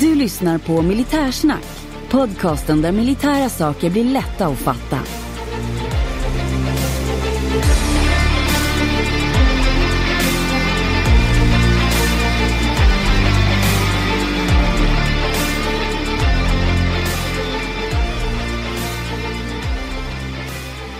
Du 0.00 0.14
lyssnar 0.14 0.58
på 0.58 0.82
Militärsnack, 0.82 1.66
podcasten 2.10 2.82
där 2.82 2.92
militära 2.92 3.48
saker 3.48 3.90
blir 3.90 4.04
lätta 4.04 4.46
att 4.46 4.58
fatta. 4.58 4.98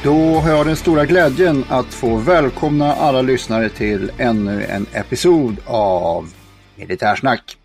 Då 0.05 0.15
har 0.15 0.51
jag 0.51 0.67
den 0.67 0.77
stora 0.77 1.07
glädjen 1.07 1.65
att 1.69 1.95
få 1.95 2.17
välkomna 2.17 2.95
alla 2.95 3.23
lyssnare 3.23 3.69
till 3.69 4.11
ännu 4.19 4.65
en 4.65 4.87
episod 4.93 5.57
av 5.67 6.33
Militärsnack. 6.77 7.57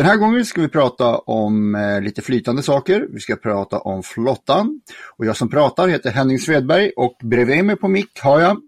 Den 0.00 0.06
här 0.06 0.16
gången 0.16 0.44
ska 0.44 0.60
vi 0.60 0.68
prata 0.68 1.18
om 1.18 1.74
eh, 1.74 2.00
lite 2.00 2.22
flytande 2.22 2.62
saker. 2.62 3.06
Vi 3.10 3.20
ska 3.20 3.36
prata 3.36 3.78
om 3.78 4.02
flottan. 4.02 4.80
Och 5.16 5.26
jag 5.26 5.36
som 5.36 5.48
pratar 5.48 5.88
heter 5.88 6.10
Henning 6.10 6.38
Svedberg 6.38 6.90
och 6.96 7.16
bredvid 7.22 7.64
mig 7.64 7.76
på 7.76 7.88
mick 7.88 8.20
har 8.20 8.40
jag... 8.40 8.60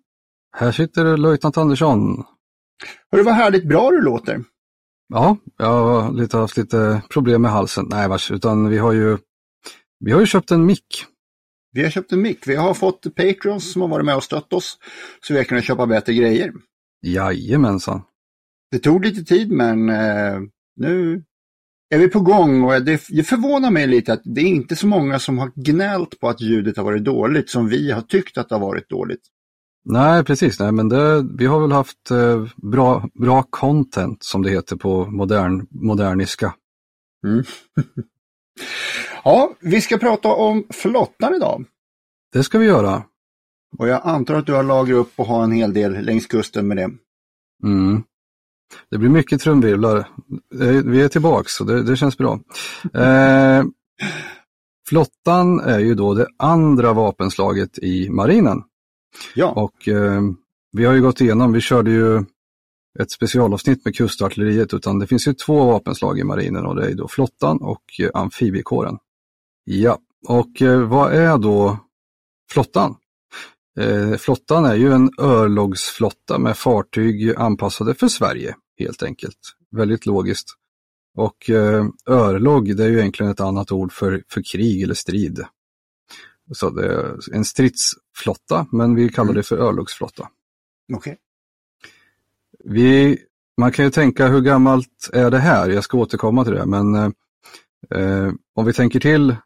Här 0.57 0.73
sitter 0.73 1.17
löjtnant 1.17 1.57
Andersson. 1.57 2.25
Hörru 3.13 3.23
vad 3.23 3.35
härligt 3.35 3.69
bra 3.69 3.91
du 3.91 4.01
låter. 4.01 4.45
Ja, 5.09 5.37
jag 5.59 5.67
har 5.67 6.13
lite, 6.13 6.37
haft 6.37 6.57
lite 6.57 7.03
problem 7.11 7.43
med 7.43 7.51
halsen. 7.51 7.87
Nej 7.91 8.09
vars, 8.09 8.31
utan 8.31 8.69
vi 8.69 8.79
har 8.79 8.93
ju, 8.93 9.19
vi 10.01 10.13
har 10.13 10.21
ju 10.21 10.27
köpt 10.27 10.51
en 10.51 10.67
mick. 10.67 11.05
Vi 11.73 11.83
har 11.83 11.91
köpt 11.91 12.13
en 12.13 12.23
mick. 12.23 12.49
Vi 12.49 12.55
har 12.55 12.75
fått 12.75 13.15
Patreons 13.17 13.73
som 13.73 13.83
har 13.83 13.89
varit 13.89 14.07
med 14.07 14.17
och 14.17 14.25
stött 14.25 14.53
oss. 14.53 14.79
Så 15.21 15.33
vi 15.33 15.39
har 15.39 15.45
kunnat 15.45 15.65
köpa 15.65 15.87
bättre 15.87 16.15
grejer. 16.15 16.53
Jajamensan. 17.03 18.03
Det 18.71 18.79
tog 18.79 19.05
lite 19.05 19.25
tid 19.25 19.53
men 19.53 19.89
eh, 19.89 20.41
nu 20.77 21.25
är 21.91 21.99
vi 21.99 22.09
på 22.09 22.21
gång 22.21 22.63
och 22.63 22.83
det, 22.83 23.03
det 23.09 23.23
förvånar 23.23 23.71
mig 23.71 23.87
lite 23.87 24.13
att 24.13 24.23
det 24.25 24.41
är 24.41 24.47
inte 24.47 24.77
så 24.77 24.87
många 24.87 25.19
som 25.19 25.39
har 25.39 25.53
gnällt 25.55 26.21
på 26.21 26.29
att 26.29 26.41
ljudet 26.41 26.77
har 26.77 26.85
varit 26.85 27.05
dåligt 27.05 27.51
som 27.51 27.69
vi 27.69 27.91
har 27.91 28.03
tyckt 28.03 28.39
att 28.39 28.49
det 28.49 28.55
har 28.55 28.61
varit 28.61 28.89
dåligt. 28.89 29.23
Nej, 29.85 30.25
precis. 30.25 30.61
Nej, 30.61 30.73
men 30.73 30.89
det, 30.89 31.27
vi 31.39 31.47
har 31.47 31.61
väl 31.61 31.73
haft 31.73 32.11
eh, 32.11 32.47
bra, 32.57 33.09
bra 33.15 33.43
content 33.43 34.23
som 34.23 34.43
det 34.43 34.51
heter 34.51 34.77
på 34.77 35.07
modern, 35.07 35.67
moderniska. 35.71 36.55
Mm. 37.27 37.45
ja, 39.25 39.55
vi 39.61 39.81
ska 39.81 39.99
prata 39.99 40.29
om 40.29 40.65
flottan 40.71 41.35
idag. 41.35 41.65
Det 42.33 42.43
ska 42.43 42.59
vi 42.59 42.67
göra. 42.67 43.03
Och 43.79 43.89
jag 43.89 44.01
antar 44.05 44.35
att 44.35 44.47
du 44.47 44.53
har 44.53 44.63
lagrat 44.63 44.97
upp 44.97 45.13
och 45.17 45.27
har 45.27 45.45
en 45.45 45.53
hel 45.53 45.75
del 45.75 46.05
längs 46.05 46.27
kusten 46.27 46.69
med 46.69 46.77
det. 46.77 46.91
Mm. 47.65 48.03
Det 48.91 48.99
blir 48.99 49.09
mycket 49.11 49.41
trumvirvlar. 49.41 49.99
Eh, 50.61 50.69
Vi 50.85 51.03
är 51.03 51.09
tillbaks 51.09 51.61
och 51.61 51.67
det, 51.67 51.83
det 51.83 51.97
känns 51.97 52.19
bra. 52.19 52.41
Eh, 52.95 53.65
flottan 54.89 55.61
är 55.61 55.79
ju 55.79 55.95
då 55.95 56.15
det 56.15 56.27
andra 56.39 56.93
vapenslaget 56.93 57.79
i 57.79 58.09
marinen. 58.11 58.63
Ja, 59.35 59.49
Och 59.53 59.89
eh, 59.89 60.23
vi 60.73 60.85
har 60.85 60.95
ju 60.95 61.03
gått 61.03 61.21
igenom, 61.21 61.53
vi 61.53 61.61
körde 61.61 61.91
ju 61.91 62.25
ett 62.99 63.11
specialavsnitt 63.11 63.85
med 63.85 63.95
kustartilleriet, 63.97 64.75
utan 64.75 64.99
det 64.99 65.07
finns 65.07 65.29
ju 65.29 65.33
två 65.35 65.65
vapenslag 65.67 66.19
i 66.19 66.25
marinen 66.25 66.67
och 66.67 66.77
det 66.77 66.91
är 66.91 66.95
då 66.95 67.09
flottan 67.09 67.59
och 67.61 67.83
eh, 68.01 68.11
amfibiekåren. 68.15 68.99
Ja, 69.65 69.99
och 70.29 70.63
eh, 70.63 70.81
vad 70.81 71.13
är 71.13 71.39
då 71.39 71.79
flottan? 72.51 72.95
Eh, 73.81 74.17
flottan 74.17 74.65
är 74.65 74.75
ju 74.75 74.93
en 74.93 75.11
örlogsflotta 75.19 76.39
med 76.39 76.57
fartyg 76.57 77.35
anpassade 77.37 77.95
för 77.95 78.09
Sverige, 78.09 78.57
helt 78.79 79.03
enkelt. 79.03 79.39
Väldigt 79.71 80.07
logiskt. 80.07 80.49
Och 81.15 81.51
eh, 81.51 81.87
örlog, 82.09 82.77
det 82.77 82.85
är 82.85 82.89
ju 82.89 82.99
egentligen 82.99 83.33
ett 83.33 83.41
annat 83.41 83.73
ord 83.73 83.93
för, 83.93 84.23
för 84.29 84.43
krig 84.43 84.83
eller 84.83 84.95
strid. 84.95 85.45
Så 86.53 86.71
det 86.71 86.87
är 86.87 87.35
en 87.35 87.45
stridsflotta, 87.45 88.67
men 88.73 88.95
vi 88.95 89.09
kallar 89.09 89.35
det 89.35 89.43
för 89.43 89.59
örlogsflotta. 89.59 90.29
okej. 90.95 91.19
Vi, 92.65 93.19
man 93.57 93.73
kan 93.73 93.85
ju 93.85 93.91
tänka 93.91 94.29
hur 94.29 94.41
gammalt 94.41 95.11
är 95.13 95.31
det 95.31 95.39
här? 95.39 95.69
Jag 95.71 95.85
ska 95.85 95.99
återkomma 95.99 96.45
till 96.45 96.55
det, 96.55 96.67
men 96.67 96.95
eh, 96.95 97.11
eh, 97.91 98.33
om 98.55 98.67
vi 98.67 98.73
tänker 98.73 99.01
till 99.01 99.37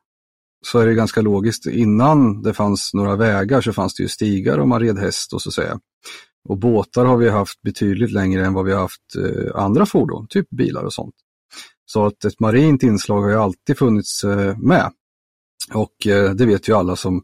så 0.67 0.79
är 0.79 0.87
det 0.87 0.95
ganska 0.95 1.21
logiskt. 1.21 1.67
Innan 1.67 2.43
det 2.43 2.55
fanns 2.55 2.95
några 2.95 3.17
vägar 3.17 3.61
så 3.61 3.73
fanns 3.73 3.95
det 3.95 4.03
ju 4.03 4.09
stigar 4.09 4.59
och 4.59 4.69
man 4.69 4.81
red 4.81 4.99
häst 4.99 5.33
och 5.33 5.43
så 5.43 5.49
att 5.49 5.55
säga. 5.55 5.81
Och 6.49 6.59
båtar 6.59 7.05
har 7.05 7.17
vi 7.17 7.29
haft 7.29 7.63
betydligt 7.63 8.13
längre 8.13 8.47
än 8.47 8.55
vad 8.55 8.65
vi 8.65 8.73
har 8.73 8.81
haft 8.81 9.17
eh, 9.17 9.63
andra 9.63 9.87
fordon, 9.87 10.27
typ 10.29 10.51
bilar 10.51 10.85
och 10.85 10.93
sånt. 10.93 11.15
Så 11.85 12.07
att 12.07 12.25
ett 12.25 12.41
marint 12.41 12.83
inslag 12.83 13.23
har 13.23 13.31
ju 13.31 13.37
alltid 13.37 13.79
funnits 13.79 14.25
eh, 14.25 14.59
med. 14.59 14.93
Och 15.75 16.07
eh, 16.07 16.31
det 16.31 16.47
vet 16.47 16.69
ju 16.69 16.77
alla 16.77 16.97
som 16.97 17.23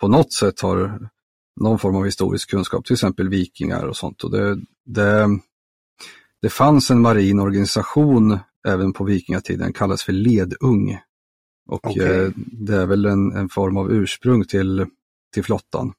på 0.00 0.08
något 0.08 0.32
sätt 0.32 0.60
har 0.60 1.08
någon 1.60 1.78
form 1.78 1.96
av 1.96 2.04
historisk 2.04 2.50
kunskap, 2.50 2.84
till 2.84 2.94
exempel 2.94 3.28
vikingar 3.28 3.84
och 3.86 3.96
sånt. 3.96 4.24
Och 4.24 4.30
det, 4.30 4.58
det, 4.86 5.28
det 6.42 6.48
fanns 6.48 6.90
en 6.90 7.00
marin 7.00 7.40
organisation 7.40 8.38
även 8.68 8.92
på 8.92 9.04
vikingatiden, 9.04 9.72
kallas 9.72 10.02
för 10.02 10.12
ledung. 10.12 10.98
Och 11.66 11.86
Okej. 11.86 12.24
eh, 12.24 12.30
det 12.36 12.76
är 12.76 12.86
väl 12.86 13.06
en, 13.06 13.32
en 13.32 13.48
form 13.48 13.76
av 13.76 13.92
ursprung 13.92 14.44
till, 14.44 14.86
till 15.34 15.44
flottan. 15.44 15.92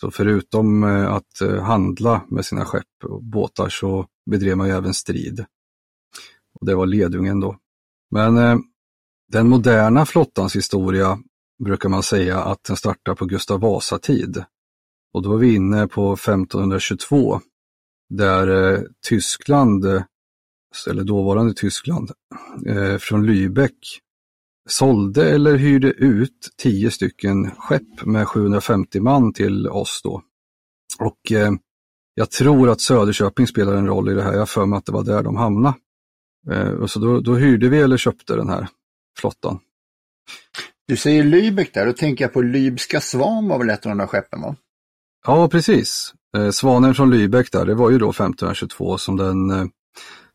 Så 0.00 0.10
förutom 0.10 0.84
eh, 0.84 1.12
att 1.12 1.40
eh, 1.40 1.62
handla 1.62 2.24
med 2.28 2.44
sina 2.44 2.64
skepp 2.64 3.04
och 3.04 3.24
båtar 3.24 3.68
så 3.68 4.06
bedrev 4.30 4.56
man 4.56 4.68
ju 4.68 4.72
även 4.72 4.94
strid. 4.94 5.44
Och 6.60 6.66
det 6.66 6.74
var 6.74 6.86
ledungen 6.86 7.40
då. 7.40 7.56
Men 8.10 8.62
den 9.32 9.48
moderna 9.48 10.06
flottans 10.06 10.56
historia 10.56 11.18
brukar 11.64 11.88
man 11.88 12.02
säga 12.02 12.42
att 12.42 12.64
den 12.64 12.76
startar 12.76 13.14
på 13.14 13.26
Gustav 13.26 13.60
Vasa-tid. 13.60 14.44
Och 15.12 15.22
då 15.22 15.34
är 15.34 15.38
vi 15.38 15.54
inne 15.54 15.88
på 15.88 16.12
1522 16.12 17.40
där 18.08 18.86
Tyskland, 19.08 19.84
eller 20.90 21.04
dåvarande 21.04 21.54
Tyskland, 21.54 22.10
från 22.98 23.30
Lübeck 23.30 24.00
sålde 24.66 25.30
eller 25.30 25.56
hyrde 25.56 25.88
ut 25.88 26.50
tio 26.56 26.90
stycken 26.90 27.50
skepp 27.50 28.04
med 28.04 28.28
750 28.28 29.00
man 29.00 29.32
till 29.32 29.68
oss 29.68 30.00
då. 30.04 30.22
Och 30.98 31.32
eh, 31.32 31.52
jag 32.14 32.30
tror 32.30 32.70
att 32.70 32.80
Söderköping 32.80 33.46
spelar 33.46 33.74
en 33.74 33.86
roll 33.86 34.10
i 34.10 34.14
det 34.14 34.22
här. 34.22 34.34
Jag 34.34 34.48
för 34.48 34.66
mig 34.66 34.76
att 34.76 34.86
det 34.86 34.92
var 34.92 35.04
där 35.04 35.22
de 35.22 35.36
hamnade. 35.36 35.76
Eh, 36.50 36.68
och 36.68 36.90
så 36.90 37.00
då, 37.00 37.20
då 37.20 37.34
hyrde 37.34 37.68
vi 37.68 37.78
eller 37.78 37.96
köpte 37.96 38.36
den 38.36 38.48
här 38.48 38.68
flottan. 39.18 39.58
Du 40.88 40.96
säger 40.96 41.24
Lübeck 41.24 41.70
där, 41.74 41.86
då 41.86 41.92
tänker 41.92 42.24
jag 42.24 42.32
på 42.32 42.42
Lybska 42.42 43.00
Svan 43.00 43.48
var 43.48 43.58
väl 43.58 43.70
ett 43.70 43.86
av 43.86 43.90
de 43.90 43.98
där 43.98 44.06
skeppen 44.06 44.40
va? 44.40 44.56
Ja, 45.26 45.48
precis. 45.48 46.14
Eh, 46.36 46.50
Svanen 46.50 46.94
från 46.94 47.14
Lübeck 47.14 47.48
där, 47.52 47.66
det 47.66 47.74
var 47.74 47.90
ju 47.90 47.98
då 47.98 48.10
1522 48.10 48.98
som 48.98 49.16
den, 49.16 49.50
eh, 49.50 49.66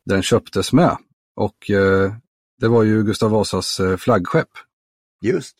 den 0.05 0.21
köptes 0.21 0.73
med. 0.73 0.97
Och 1.35 1.69
eh, 1.69 2.13
det 2.61 2.67
var 2.67 2.83
ju 2.83 3.03
Gustav 3.03 3.31
Vasas 3.31 3.79
eh, 3.79 3.97
flaggskepp. 3.97 4.49
Just. 5.21 5.55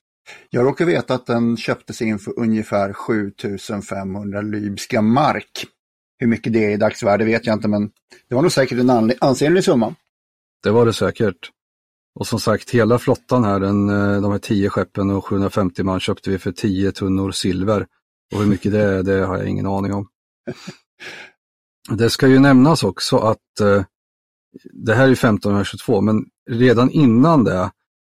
Jag 0.50 0.66
råkar 0.66 0.86
veta 0.86 1.14
att 1.14 1.26
den 1.26 1.58
köptes 1.58 2.02
in 2.02 2.20
för 2.20 2.40
ungefär 2.40 2.94
7500 2.94 4.42
lybska 4.42 5.02
mark. 5.02 5.66
Hur 6.18 6.28
mycket 6.28 6.54
det 6.54 6.66
är 6.66 6.70
i 6.70 6.78
dagsvärde 6.78 7.26
vet 7.26 7.46
jag 7.46 7.54
inte, 7.54 7.68
men 7.68 7.92
det 8.30 8.36
var 8.36 8.42
nog 8.42 8.52
säkert 8.52 8.80
en 8.80 9.14
ansenlig 9.22 9.64
summa. 9.64 9.96
Det 10.64 10.72
var 10.72 10.86
det 10.86 10.94
säkert. 10.94 11.52
Och 12.20 12.28
som 12.28 12.40
sagt, 12.40 12.70
hela 12.70 13.00
flottan 13.00 13.44
här, 13.44 13.60
den, 13.60 13.90
eh, 13.90 14.22
de 14.22 14.32
här 14.32 14.40
tio 14.40 14.70
skeppen 14.70 15.10
och 15.10 15.26
750 15.26 15.84
man 15.84 16.00
köpte 16.00 16.30
vi 16.30 16.38
för 16.38 16.52
10 16.52 16.92
tunnor 16.92 17.32
silver. 17.32 17.88
Och 18.34 18.40
hur 18.40 18.48
mycket 18.48 18.72
det 18.72 18.82
är, 18.82 19.04
det 19.04 19.26
har 19.26 19.38
jag 19.38 19.48
ingen 19.48 19.68
aning 19.68 19.94
om. 19.94 20.08
Det 21.90 22.10
ska 22.10 22.28
ju 22.28 22.40
nämnas 22.40 22.84
också 22.84 23.18
att 23.18 23.60
eh, 23.62 23.84
det 24.64 24.94
här 24.94 25.08
är 25.08 25.12
1522, 25.12 26.02
men 26.02 26.26
redan 26.52 26.92
innan 26.92 27.44
det, 27.44 27.72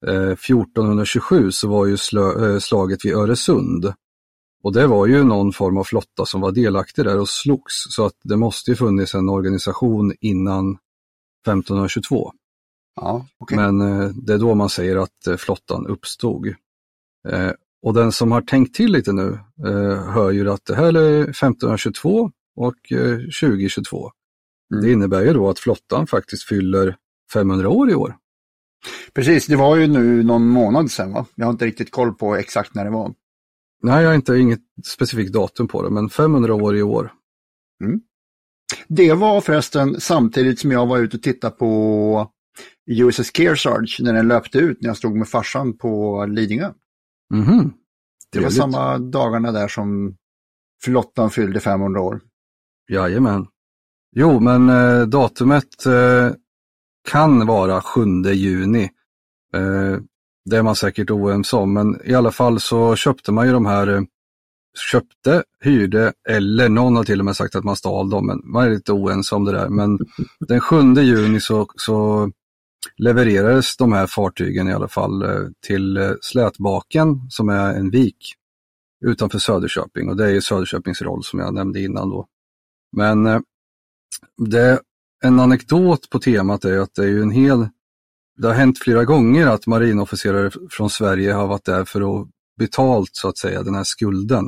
eh, 0.07 0.37
1427, 0.37 1.51
så 1.51 1.69
var 1.69 1.87
ju 1.87 1.93
eh, 1.93 2.59
slaget 2.59 3.05
vid 3.05 3.15
Öresund. 3.15 3.93
Och 4.63 4.73
det 4.73 4.87
var 4.87 5.07
ju 5.07 5.25
någon 5.25 5.53
form 5.53 5.77
av 5.77 5.85
flotta 5.85 6.27
som 6.27 6.41
var 6.41 6.53
delaktig 6.53 7.05
där 7.05 7.21
och 7.21 7.29
slogs, 7.29 7.75
så 7.89 8.07
att 8.07 8.15
det 8.23 8.37
måste 8.37 8.71
ju 8.71 8.77
funnits 8.77 9.15
en 9.15 9.29
organisation 9.29 10.13
innan 10.21 10.79
1522. 11.47 12.33
Ja, 12.97 13.27
okay. 13.39 13.57
Men 13.57 13.81
eh, 13.81 14.09
det 14.09 14.35
är 14.35 14.39
då 14.39 14.55
man 14.55 14.69
säger 14.69 14.97
att 14.97 15.27
eh, 15.27 15.37
flottan 15.37 15.87
uppstod. 15.87 16.47
Eh, 17.29 17.51
och 17.83 17.95
den 17.95 18.13
som 18.13 18.33
har 18.33 18.41
tänkt 18.41 18.75
till 18.75 18.93
lite 18.93 19.13
nu 19.13 19.39
eh, 19.67 20.05
hör 20.05 20.31
ju 20.31 20.51
att 20.51 20.65
det 20.65 20.75
här 20.75 20.97
är 20.97 21.23
1522 21.23 22.31
och 22.57 22.75
2022. 23.41 24.11
Mm. 24.73 24.85
Det 24.85 24.93
innebär 24.93 25.23
ju 25.23 25.33
då 25.33 25.49
att 25.49 25.59
flottan 25.59 26.07
faktiskt 26.07 26.43
fyller 26.43 26.97
500 27.33 27.69
år 27.69 27.91
i 27.91 27.95
år. 27.95 28.17
Precis, 29.13 29.47
det 29.47 29.57
var 29.57 29.77
ju 29.77 29.87
nu 29.87 30.23
någon 30.23 30.49
månad 30.49 30.91
sedan 30.91 31.13
va? 31.13 31.27
Jag 31.35 31.47
har 31.47 31.53
inte 31.53 31.67
riktigt 31.67 31.91
koll 31.91 32.15
på 32.15 32.37
exakt 32.37 32.75
när 32.75 32.85
det 32.85 32.91
var. 32.91 33.15
Nej, 33.83 34.03
jag 34.03 34.11
har 34.11 34.15
inte 34.15 34.37
inget 34.37 34.61
specifikt 34.87 35.33
datum 35.33 35.69
på 35.69 35.83
det, 35.83 35.91
men 35.91 36.09
500 36.09 36.55
år 36.55 36.77
i 36.77 36.83
år. 36.83 37.13
Mm. 37.85 38.01
Det 38.89 39.13
var 39.13 39.41
förresten 39.41 40.01
samtidigt 40.01 40.61
som 40.61 40.71
jag 40.71 40.87
var 40.87 40.99
ute 40.99 41.17
och 41.17 41.23
tittade 41.23 41.57
på 41.57 42.31
USS 42.91 43.37
Kearsarge 43.37 43.97
när 44.01 44.13
den 44.13 44.29
löpte 44.29 44.59
ut 44.59 44.81
när 44.81 44.89
jag 44.89 44.97
stod 44.97 45.17
med 45.17 45.29
farsan 45.29 45.77
på 45.77 46.25
Lidingö. 46.27 46.73
Mm 47.35 47.45
-hmm. 47.45 47.71
Det 48.33 48.41
var 48.41 48.51
samma 48.51 48.99
dagarna 48.99 49.53
där 49.53 49.69
som 49.69 50.17
flottan 50.83 51.31
fyllde 51.31 51.61
500 51.61 52.01
år. 52.01 52.21
Jajamän. 52.89 53.47
Jo, 54.17 54.41
men 54.41 54.69
eh, 54.69 55.07
datumet 55.07 55.87
eh, 55.87 56.31
kan 57.05 57.47
vara 57.47 57.81
7 57.81 58.01
juni. 58.33 58.91
Eh, 59.55 59.99
det 60.45 60.57
är 60.57 60.63
man 60.63 60.77
säkert 60.77 61.11
oense 61.11 61.57
om, 61.57 61.73
men 61.73 62.01
i 62.05 62.15
alla 62.15 62.31
fall 62.31 62.61
så 62.61 62.97
köpte 62.97 63.33
man 63.33 63.47
ju 63.47 63.53
de 63.53 63.67
här, 63.67 63.87
eh, 63.87 64.03
köpte, 64.91 65.45
hyrde 65.61 66.13
eller 66.29 66.69
någon 66.69 66.97
har 66.97 67.05
till 67.05 67.19
och 67.19 67.25
med 67.25 67.37
sagt 67.37 67.55
att 67.55 67.65
man 67.65 67.77
stal 67.77 68.11
dem, 68.11 68.27
men 68.27 68.41
man 68.45 68.65
är 68.65 68.71
lite 68.71 68.93
oense 68.93 69.35
om 69.35 69.45
det 69.45 69.53
där. 69.53 69.69
Men 69.69 69.99
den 70.49 70.61
7 70.61 70.77
juni 70.95 71.41
så, 71.41 71.67
så 71.77 72.31
levererades 72.97 73.77
de 73.77 73.93
här 73.93 74.07
fartygen 74.07 74.69
i 74.69 74.73
alla 74.73 74.89
fall 74.89 75.23
eh, 75.23 75.49
till 75.67 75.97
eh, 75.97 76.13
Slätbaken 76.21 77.21
som 77.31 77.49
är 77.49 77.75
en 77.75 77.91
vik 77.91 78.35
utanför 79.05 79.39
Söderköping 79.39 80.09
och 80.09 80.17
det 80.17 80.25
är 80.25 80.31
ju 80.31 80.41
Söderköpings 80.41 81.03
roll 81.03 81.25
som 81.25 81.39
jag 81.39 81.55
nämnde 81.55 81.81
innan 81.81 82.11
då. 82.11 82.27
Men 82.97 83.45
det, 84.37 84.81
en 85.25 85.41
anekdot 85.41 86.11
på 86.11 86.19
temat 86.19 86.65
är 86.65 86.79
att 86.79 86.95
det 86.95 87.03
är 87.03 87.09
ju 87.09 87.23
en 87.23 87.31
hel, 87.31 87.69
det 88.37 88.47
har 88.47 88.55
hänt 88.55 88.79
flera 88.79 89.05
gånger 89.05 89.47
att 89.47 89.67
marinofficerare 89.67 90.51
från 90.71 90.91
Sverige 90.91 91.33
har 91.33 91.47
varit 91.47 91.65
där 91.65 91.85
för 91.85 92.21
att 92.21 92.29
betalt 92.59 93.11
så 93.13 93.29
att 93.29 93.39
säga 93.39 93.63
den 93.63 93.75
här 93.75 93.85
skulden 93.85 94.45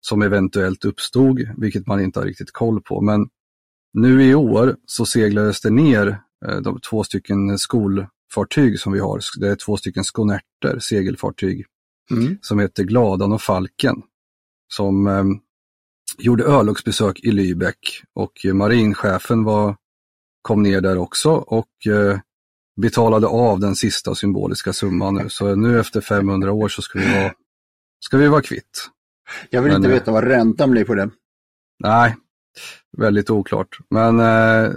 som 0.00 0.22
eventuellt 0.22 0.84
uppstod, 0.84 1.48
vilket 1.56 1.86
man 1.86 2.00
inte 2.00 2.20
har 2.20 2.26
riktigt 2.26 2.52
koll 2.52 2.82
på. 2.82 3.00
Men 3.00 3.28
nu 3.92 4.24
i 4.24 4.34
år 4.34 4.76
så 4.86 5.06
seglades 5.06 5.60
det 5.60 5.70
ner 5.70 6.20
Eh, 6.48 6.56
de 6.56 6.80
två 6.80 7.04
stycken 7.04 7.58
skolfartyg 7.58 8.80
som 8.80 8.92
vi 8.92 8.98
har. 8.98 9.20
Det 9.40 9.48
är 9.48 9.56
två 9.56 9.76
stycken 9.76 10.04
skonerter, 10.04 10.78
segelfartyg, 10.78 11.66
mm. 12.10 12.38
som 12.40 12.58
heter 12.58 12.84
Gladan 12.84 13.32
och 13.32 13.42
Falken. 13.42 14.02
Som 14.68 15.06
eh, 15.06 15.24
gjorde 16.18 16.44
örlogsbesök 16.44 17.20
i 17.20 17.30
Lübeck 17.30 18.02
och 18.14 18.54
marinchefen 18.54 19.44
var, 19.44 19.76
kom 20.44 20.62
ner 20.62 20.80
där 20.80 20.98
också 20.98 21.30
och 21.30 21.86
eh, 21.86 22.18
betalade 22.80 23.26
av 23.26 23.60
den 23.60 23.76
sista 23.76 24.14
symboliska 24.14 24.72
summan 24.72 25.14
nu. 25.14 25.28
Så 25.28 25.54
nu 25.54 25.80
efter 25.80 26.00
500 26.00 26.52
år 26.52 26.68
så 26.68 26.82
ska 26.82 26.98
vi 26.98 27.14
vara, 27.14 27.32
ska 28.00 28.16
vi 28.16 28.28
vara 28.28 28.42
kvitt. 28.42 28.90
Jag 29.50 29.62
vill 29.62 29.72
Men, 29.72 29.76
inte 29.76 29.88
veta 29.88 30.12
vad 30.12 30.24
räntan 30.24 30.70
blir 30.70 30.84
på 30.84 30.94
det. 30.94 31.10
Nej, 31.78 32.16
väldigt 32.96 33.30
oklart. 33.30 33.78
Men 33.90 34.20
eh, 34.20 34.72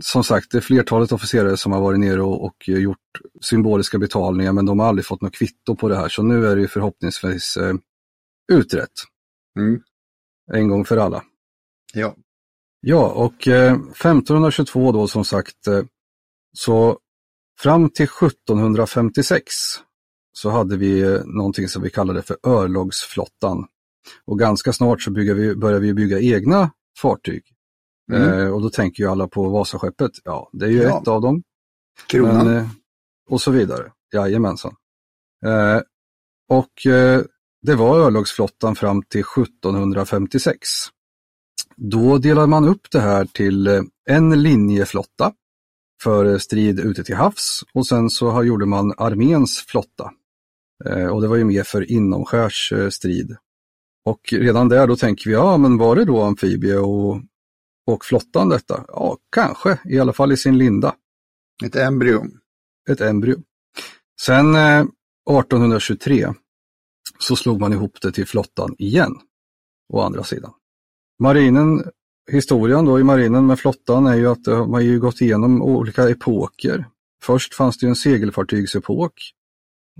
som 0.00 0.24
sagt, 0.24 0.50
det 0.50 0.58
är 0.58 0.62
flertalet 0.62 1.12
officerare 1.12 1.56
som 1.56 1.72
har 1.72 1.80
varit 1.80 2.00
nere 2.00 2.22
och, 2.22 2.44
och, 2.44 2.68
gjort 2.68 2.98
symboliska 3.40 3.98
betalningar, 3.98 4.52
men 4.52 4.66
de 4.66 4.78
har 4.78 4.86
aldrig 4.86 5.06
fått 5.06 5.22
något 5.22 5.34
kvitto 5.34 5.76
på 5.76 5.88
det 5.88 5.96
här. 5.96 6.08
Så 6.08 6.22
nu 6.22 6.46
är 6.46 6.56
det 6.56 6.68
förhoppningsvis 6.68 7.56
eh, 7.56 7.74
utrett. 8.52 8.90
Mm. 9.58 9.80
En 10.52 10.68
gång 10.68 10.84
för 10.84 10.96
alla. 10.96 11.24
Ja. 11.92 12.16
Ja, 12.86 13.08
och 13.08 13.48
eh, 13.48 13.72
1522 13.72 14.92
då 14.92 15.08
som 15.08 15.24
sagt, 15.24 15.66
eh, 15.66 15.82
så 16.52 16.98
fram 17.60 17.90
till 17.90 18.04
1756 18.04 19.44
så 20.32 20.50
hade 20.50 20.76
vi 20.76 21.00
eh, 21.00 21.20
någonting 21.24 21.68
som 21.68 21.82
vi 21.82 21.90
kallade 21.90 22.22
för 22.22 22.36
örlogsflottan. 22.46 23.66
Och 24.24 24.38
ganska 24.38 24.72
snart 24.72 25.02
så 25.02 25.10
vi, 25.10 25.54
började 25.56 25.80
vi 25.80 25.94
bygga 25.94 26.20
egna 26.20 26.70
fartyg. 26.98 27.42
Mm. 28.12 28.38
Eh, 28.38 28.54
och 28.54 28.62
då 28.62 28.70
tänker 28.70 29.02
ju 29.02 29.10
alla 29.10 29.28
på 29.28 29.48
Vasaskeppet. 29.48 30.12
Ja, 30.24 30.50
det 30.52 30.64
är 30.64 30.70
ju 30.70 30.82
ja. 30.82 31.00
ett 31.00 31.08
av 31.08 31.20
dem. 31.20 31.42
Kronan. 32.06 32.46
Men, 32.46 32.56
eh, 32.56 32.68
och 33.28 33.40
så 33.40 33.50
vidare. 33.50 33.92
Jajamensan. 34.14 34.74
Eh, 35.46 35.80
och 36.48 36.86
eh, 36.86 37.22
det 37.62 37.74
var 37.74 37.98
örlogsflottan 37.98 38.76
fram 38.76 39.02
till 39.02 39.20
1756. 39.20 40.68
Då 41.76 42.18
delade 42.18 42.46
man 42.46 42.68
upp 42.68 42.90
det 42.90 43.00
här 43.00 43.24
till 43.24 43.66
eh, 43.66 43.82
en 44.10 44.42
linjeflotta 44.42 45.32
för 46.02 46.38
strid 46.38 46.80
ute 46.80 47.04
till 47.04 47.16
havs 47.16 47.64
och 47.74 47.86
sen 47.86 48.10
så 48.10 48.44
gjorde 48.44 48.66
man 48.66 48.94
arméns 48.96 49.64
flotta. 49.68 50.10
Eh, 50.84 51.06
och 51.06 51.22
det 51.22 51.28
var 51.28 51.36
ju 51.36 51.44
mer 51.44 51.62
för 51.62 51.90
inomskärs 51.90 52.72
strid. 52.90 53.36
Och 54.04 54.20
redan 54.32 54.68
där 54.68 54.86
då 54.86 54.96
tänker 54.96 55.30
vi, 55.30 55.32
ja 55.32 55.56
men 55.56 55.78
var 55.78 55.96
det 55.96 56.04
då 56.04 56.22
amfibie 56.22 56.76
och 56.76 57.20
och 57.86 58.04
flottan 58.04 58.48
detta? 58.48 58.84
Ja, 58.88 59.18
kanske, 59.30 59.78
i 59.84 59.98
alla 59.98 60.12
fall 60.12 60.32
i 60.32 60.36
sin 60.36 60.58
linda. 60.58 60.94
Ett 61.64 61.76
embryo. 61.76 62.24
Ett 62.90 63.00
embryo. 63.00 63.42
Sen 64.20 64.54
eh, 64.54 64.80
1823 64.80 66.32
så 67.18 67.36
slog 67.36 67.60
man 67.60 67.72
ihop 67.72 68.00
det 68.00 68.12
till 68.12 68.26
flottan 68.26 68.74
igen, 68.78 69.16
å 69.92 70.00
andra 70.00 70.24
sidan. 70.24 70.52
Marinen, 71.24 71.84
historien 72.32 72.84
då 72.84 73.00
i 73.00 73.04
marinen 73.04 73.46
med 73.46 73.58
flottan 73.58 74.06
är 74.06 74.14
ju 74.14 74.26
att 74.26 74.46
eh, 74.46 74.58
man 74.58 74.72
har 74.72 74.80
ju 74.80 75.00
gått 75.00 75.20
igenom 75.20 75.62
olika 75.62 76.08
epoker. 76.08 76.86
Först 77.22 77.54
fanns 77.54 77.78
det 77.78 77.86
ju 77.86 77.88
en 77.88 77.96
segelfartygsepok 77.96 79.12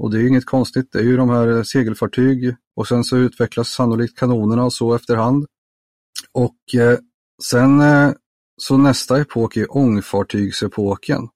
och 0.00 0.10
det 0.10 0.18
är 0.18 0.20
ju 0.20 0.28
inget 0.28 0.44
konstigt, 0.44 0.92
det 0.92 0.98
är 0.98 1.02
ju 1.02 1.16
de 1.16 1.30
här 1.30 1.56
eh, 1.56 1.62
segelfartyg 1.62 2.54
och 2.76 2.88
sen 2.88 3.04
så 3.04 3.16
utvecklas 3.16 3.68
sannolikt 3.68 4.18
kanonerna 4.18 4.64
och 4.64 4.72
så 4.72 4.94
efterhand. 4.94 5.46
Och 6.32 6.80
eh, 6.80 6.98
Sen 7.42 7.80
eh, 7.80 8.12
så 8.56 8.76
nästa 8.76 9.20
epok 9.20 9.56
är 9.56 9.76
ångfartygsepoken. 9.76 11.28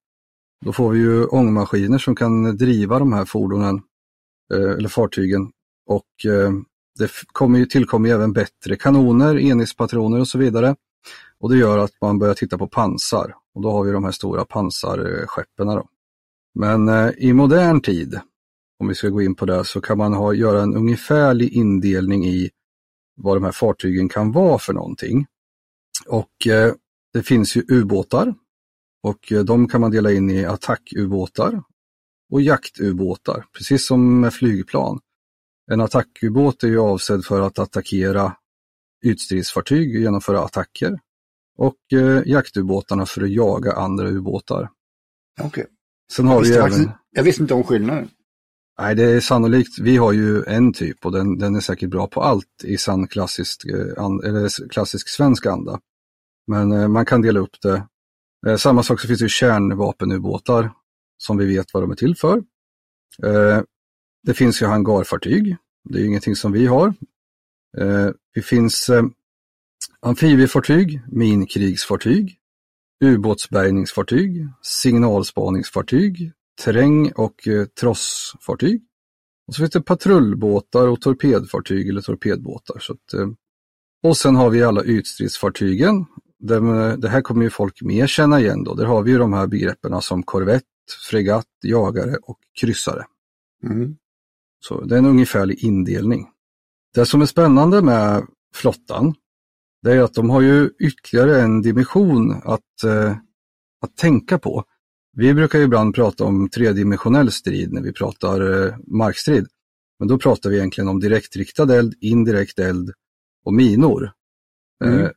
Då 0.64 0.72
får 0.72 0.90
vi 0.90 0.98
ju 0.98 1.24
ångmaskiner 1.24 1.98
som 1.98 2.16
kan 2.16 2.56
driva 2.56 2.98
de 2.98 3.12
här 3.12 3.24
fordonen 3.24 3.82
eh, 4.54 4.70
eller 4.70 4.88
fartygen 4.88 5.50
och 5.86 6.26
eh, 6.26 6.52
det 6.98 7.10
kommer 7.26 7.58
ju, 7.58 7.66
tillkommer 7.66 8.08
ju 8.08 8.14
även 8.14 8.32
bättre 8.32 8.76
kanoner, 8.76 9.38
enhetspatroner 9.38 10.20
och 10.20 10.28
så 10.28 10.38
vidare. 10.38 10.76
Och 11.40 11.50
det 11.50 11.56
gör 11.56 11.78
att 11.78 11.92
man 12.00 12.18
börjar 12.18 12.34
titta 12.34 12.58
på 12.58 12.66
pansar 12.66 13.34
och 13.54 13.62
då 13.62 13.70
har 13.70 13.84
vi 13.84 13.92
de 13.92 14.04
här 14.04 14.12
stora 14.12 14.44
pansarskeppen. 14.44 15.66
Då. 15.66 15.88
Men 16.54 16.88
eh, 16.88 17.10
i 17.18 17.32
modern 17.32 17.80
tid, 17.80 18.20
om 18.78 18.88
vi 18.88 18.94
ska 18.94 19.08
gå 19.08 19.22
in 19.22 19.34
på 19.34 19.46
det, 19.46 19.64
så 19.64 19.80
kan 19.80 19.98
man 19.98 20.12
ha, 20.12 20.32
göra 20.32 20.62
en 20.62 20.74
ungefärlig 20.74 21.52
indelning 21.52 22.26
i 22.26 22.50
vad 23.16 23.36
de 23.36 23.44
här 23.44 23.52
fartygen 23.52 24.08
kan 24.08 24.32
vara 24.32 24.58
för 24.58 24.72
någonting. 24.72 25.26
Och 26.06 26.46
eh, 26.46 26.72
det 27.12 27.22
finns 27.22 27.56
ju 27.56 27.64
ubåtar 27.68 28.34
och 29.02 29.32
eh, 29.32 29.40
de 29.40 29.68
kan 29.68 29.80
man 29.80 29.90
dela 29.90 30.12
in 30.12 30.30
i 30.30 30.44
attackubåtar 30.44 31.62
och 32.32 32.42
jaktubåtar, 32.42 33.44
precis 33.52 33.86
som 33.86 34.20
med 34.20 34.34
flygplan. 34.34 35.00
En 35.72 35.80
attackubåt 35.80 36.62
är 36.62 36.68
ju 36.68 36.78
avsedd 36.78 37.24
för 37.24 37.40
att 37.40 37.58
attackera 37.58 38.36
ytstridsfartyg 39.04 39.96
och 39.96 40.00
genomföra 40.00 40.40
attacker. 40.40 40.98
Och 41.58 41.92
eh, 41.92 42.22
jaktubåtarna 42.26 43.06
för 43.06 43.22
att 43.22 43.30
jaga 43.30 43.72
andra 43.72 44.08
ubåtar. 44.08 44.70
Okej. 45.40 45.46
Okay. 45.48 45.64
Sen 46.12 46.26
har 46.26 46.34
jag, 46.34 46.42
vi 46.42 46.48
visste 46.48 46.80
även... 46.80 46.90
jag 47.10 47.22
visste 47.22 47.42
inte 47.42 47.54
om 47.54 47.64
skillnaden. 47.64 48.08
Nej, 48.80 48.94
det 48.94 49.04
är 49.04 49.20
sannolikt. 49.20 49.78
Vi 49.78 49.96
har 49.96 50.12
ju 50.12 50.44
en 50.44 50.72
typ 50.72 51.06
och 51.06 51.12
den, 51.12 51.38
den 51.38 51.56
är 51.56 51.60
säkert 51.60 51.90
bra 51.90 52.06
på 52.06 52.22
allt 52.22 52.64
i 52.64 52.78
sann 52.78 53.06
klassisk, 53.06 53.64
eh, 53.64 54.04
eller 54.24 54.68
klassisk 54.68 55.08
svensk 55.08 55.46
anda. 55.46 55.80
Men 56.46 56.72
eh, 56.72 56.88
man 56.88 57.06
kan 57.06 57.22
dela 57.22 57.40
upp 57.40 57.60
det. 57.62 57.82
Eh, 58.46 58.56
samma 58.56 58.82
sak 58.82 59.00
så 59.00 59.06
finns 59.06 59.20
det 59.20 59.28
kärnvapenubåtar. 59.28 60.70
som 61.18 61.36
vi 61.36 61.46
vet 61.46 61.74
vad 61.74 61.82
de 61.82 61.90
är 61.90 61.94
till 61.94 62.16
för. 62.16 62.42
Det 64.22 64.34
finns 64.34 64.62
ju 64.62 64.66
hangarfartyg. 64.66 65.56
Det 65.84 66.00
är 66.00 66.04
ingenting 66.04 66.36
som 66.36 66.52
vi 66.52 66.66
har. 66.66 66.94
Eh, 67.78 68.10
det 68.34 68.42
finns 68.42 68.88
eh, 68.88 69.02
amfibiefartyg, 70.00 71.00
minkrigsfartyg, 71.12 72.38
ubåtsbärgningsfartyg, 73.04 74.48
signalspaningsfartyg, 74.62 76.32
terräng 76.64 77.12
och 77.12 77.48
eh, 77.48 77.64
trossfartyg. 77.64 78.82
Och 79.46 79.54
så 79.54 79.60
finns 79.60 79.70
det 79.70 79.80
patrullbåtar 79.80 80.88
och 80.88 81.00
torpedfartyg 81.00 81.88
eller 81.88 82.00
torpedbåtar. 82.00 82.78
Så 82.78 82.92
att, 82.92 83.14
eh, 83.14 83.28
och 84.02 84.16
sen 84.16 84.36
har 84.36 84.50
vi 84.50 84.62
alla 84.62 84.84
ytstridsfartygen. 84.84 86.06
Det, 86.38 86.56
eh, 86.56 86.92
det 86.92 87.08
här 87.08 87.20
kommer 87.20 87.42
ju 87.42 87.50
folk 87.50 87.82
mer 87.82 88.06
känna 88.06 88.40
igen 88.40 88.64
då. 88.64 88.74
Där 88.74 88.84
har 88.84 89.02
vi 89.02 89.10
ju 89.10 89.18
de 89.18 89.32
här 89.32 89.46
begreppen 89.46 90.02
som 90.02 90.22
korvett, 90.22 90.64
fregatt, 91.10 91.46
jagare 91.62 92.16
och 92.22 92.38
kryssare. 92.60 93.04
Mm. 93.64 93.96
Så 94.60 94.80
det 94.80 94.94
är 94.94 94.98
en 94.98 95.06
ungefärlig 95.06 95.64
indelning. 95.64 96.26
Det 96.94 97.06
som 97.06 97.22
är 97.22 97.26
spännande 97.26 97.82
med 97.82 98.26
flottan, 98.54 99.14
det 99.82 99.92
är 99.92 100.02
att 100.02 100.14
de 100.14 100.30
har 100.30 100.40
ju 100.40 100.70
ytterligare 100.80 101.42
en 101.42 101.62
dimension 101.62 102.32
att, 102.44 102.84
eh, 102.84 103.16
att 103.80 103.96
tänka 103.96 104.38
på. 104.38 104.64
Vi 105.12 105.34
brukar 105.34 105.58
ibland 105.58 105.94
prata 105.94 106.24
om 106.24 106.48
tredimensionell 106.48 107.32
strid 107.32 107.72
när 107.72 107.82
vi 107.82 107.92
pratar 107.92 108.66
eh, 108.66 108.74
markstrid. 108.86 109.46
Men 109.98 110.08
då 110.08 110.18
pratar 110.18 110.50
vi 110.50 110.56
egentligen 110.56 110.88
om 110.88 111.00
direktriktad 111.00 111.76
eld, 111.76 111.94
indirekt 112.00 112.58
eld 112.58 112.92
och 113.44 113.54
minor. 113.54 114.12
Mm. 114.84 115.00
Eh, 115.00 115.10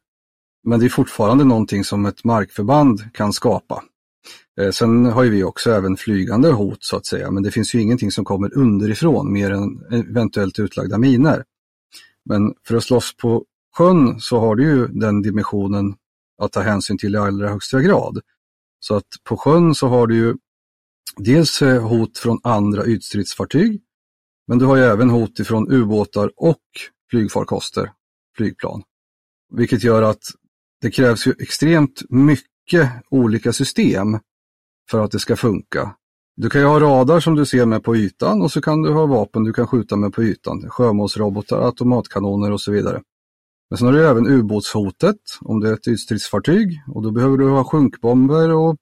men 0.63 0.79
det 0.79 0.85
är 0.85 0.89
fortfarande 0.89 1.43
någonting 1.43 1.83
som 1.83 2.05
ett 2.05 2.23
markförband 2.23 3.13
kan 3.13 3.33
skapa. 3.33 3.83
Eh, 4.61 4.71
sen 4.71 5.05
har 5.05 5.23
ju 5.23 5.29
vi 5.29 5.43
också 5.43 5.71
även 5.71 5.97
flygande 5.97 6.51
hot 6.51 6.83
så 6.83 6.97
att 6.97 7.05
säga, 7.05 7.31
men 7.31 7.43
det 7.43 7.51
finns 7.51 7.75
ju 7.75 7.81
ingenting 7.81 8.11
som 8.11 8.25
kommer 8.25 8.57
underifrån 8.57 9.33
mer 9.33 9.51
än 9.51 9.83
eventuellt 9.91 10.59
utlagda 10.59 10.97
miner. 10.97 11.43
Men 12.25 12.53
för 12.67 12.75
att 12.75 12.83
slåss 12.83 13.17
på 13.17 13.45
sjön 13.77 14.19
så 14.19 14.39
har 14.39 14.55
du 14.55 14.63
ju 14.63 14.87
den 14.87 15.21
dimensionen 15.21 15.95
att 16.41 16.51
ta 16.51 16.61
hänsyn 16.61 16.97
till 16.97 17.15
i 17.15 17.17
allra 17.17 17.49
högsta 17.49 17.81
grad. 17.81 18.19
Så 18.79 18.95
att 18.95 19.07
på 19.23 19.37
sjön 19.37 19.75
så 19.75 19.87
har 19.87 20.07
du 20.07 20.15
ju 20.15 20.35
dels 21.17 21.61
eh, 21.61 21.87
hot 21.87 22.17
från 22.17 22.39
andra 22.43 22.85
ytstridsfartyg, 22.85 23.81
men 24.47 24.59
du 24.59 24.65
har 24.65 24.75
ju 24.75 24.83
även 24.83 25.09
hot 25.09 25.39
ifrån 25.39 25.71
ubåtar 25.71 26.31
och 26.37 26.61
flygfarkoster, 27.11 27.91
flygplan. 28.37 28.83
Vilket 29.53 29.83
gör 29.83 30.01
att 30.01 30.23
det 30.81 30.91
krävs 30.91 31.27
ju 31.27 31.33
extremt 31.39 32.01
mycket 32.09 32.91
olika 33.09 33.53
system 33.53 34.19
för 34.91 34.99
att 34.99 35.11
det 35.11 35.19
ska 35.19 35.35
funka. 35.35 35.95
Du 36.35 36.49
kan 36.49 36.61
ju 36.61 36.67
ha 36.67 36.79
radar 36.79 37.19
som 37.19 37.35
du 37.35 37.45
ser 37.45 37.65
med 37.65 37.83
på 37.83 37.95
ytan 37.95 38.41
och 38.41 38.51
så 38.51 38.61
kan 38.61 38.81
du 38.81 38.93
ha 38.93 39.05
vapen 39.05 39.43
du 39.43 39.53
kan 39.53 39.67
skjuta 39.67 39.95
med 39.95 40.13
på 40.13 40.23
ytan. 40.23 40.69
Sjömålsrobotar, 40.69 41.61
automatkanoner 41.61 42.51
och 42.51 42.61
så 42.61 42.71
vidare. 42.71 43.01
Men 43.69 43.77
sen 43.77 43.87
har 43.87 43.93
du 43.93 44.07
även 44.07 44.27
ubåtshotet 44.27 45.17
om 45.41 45.59
det 45.59 45.69
är 45.69 45.73
ett 45.73 45.87
ytstridsfartyg 45.87 46.81
och 46.87 47.01
då 47.01 47.11
behöver 47.11 47.37
du 47.37 47.49
ha 47.49 47.63
sjunkbomber 47.63 48.49
och 48.49 48.75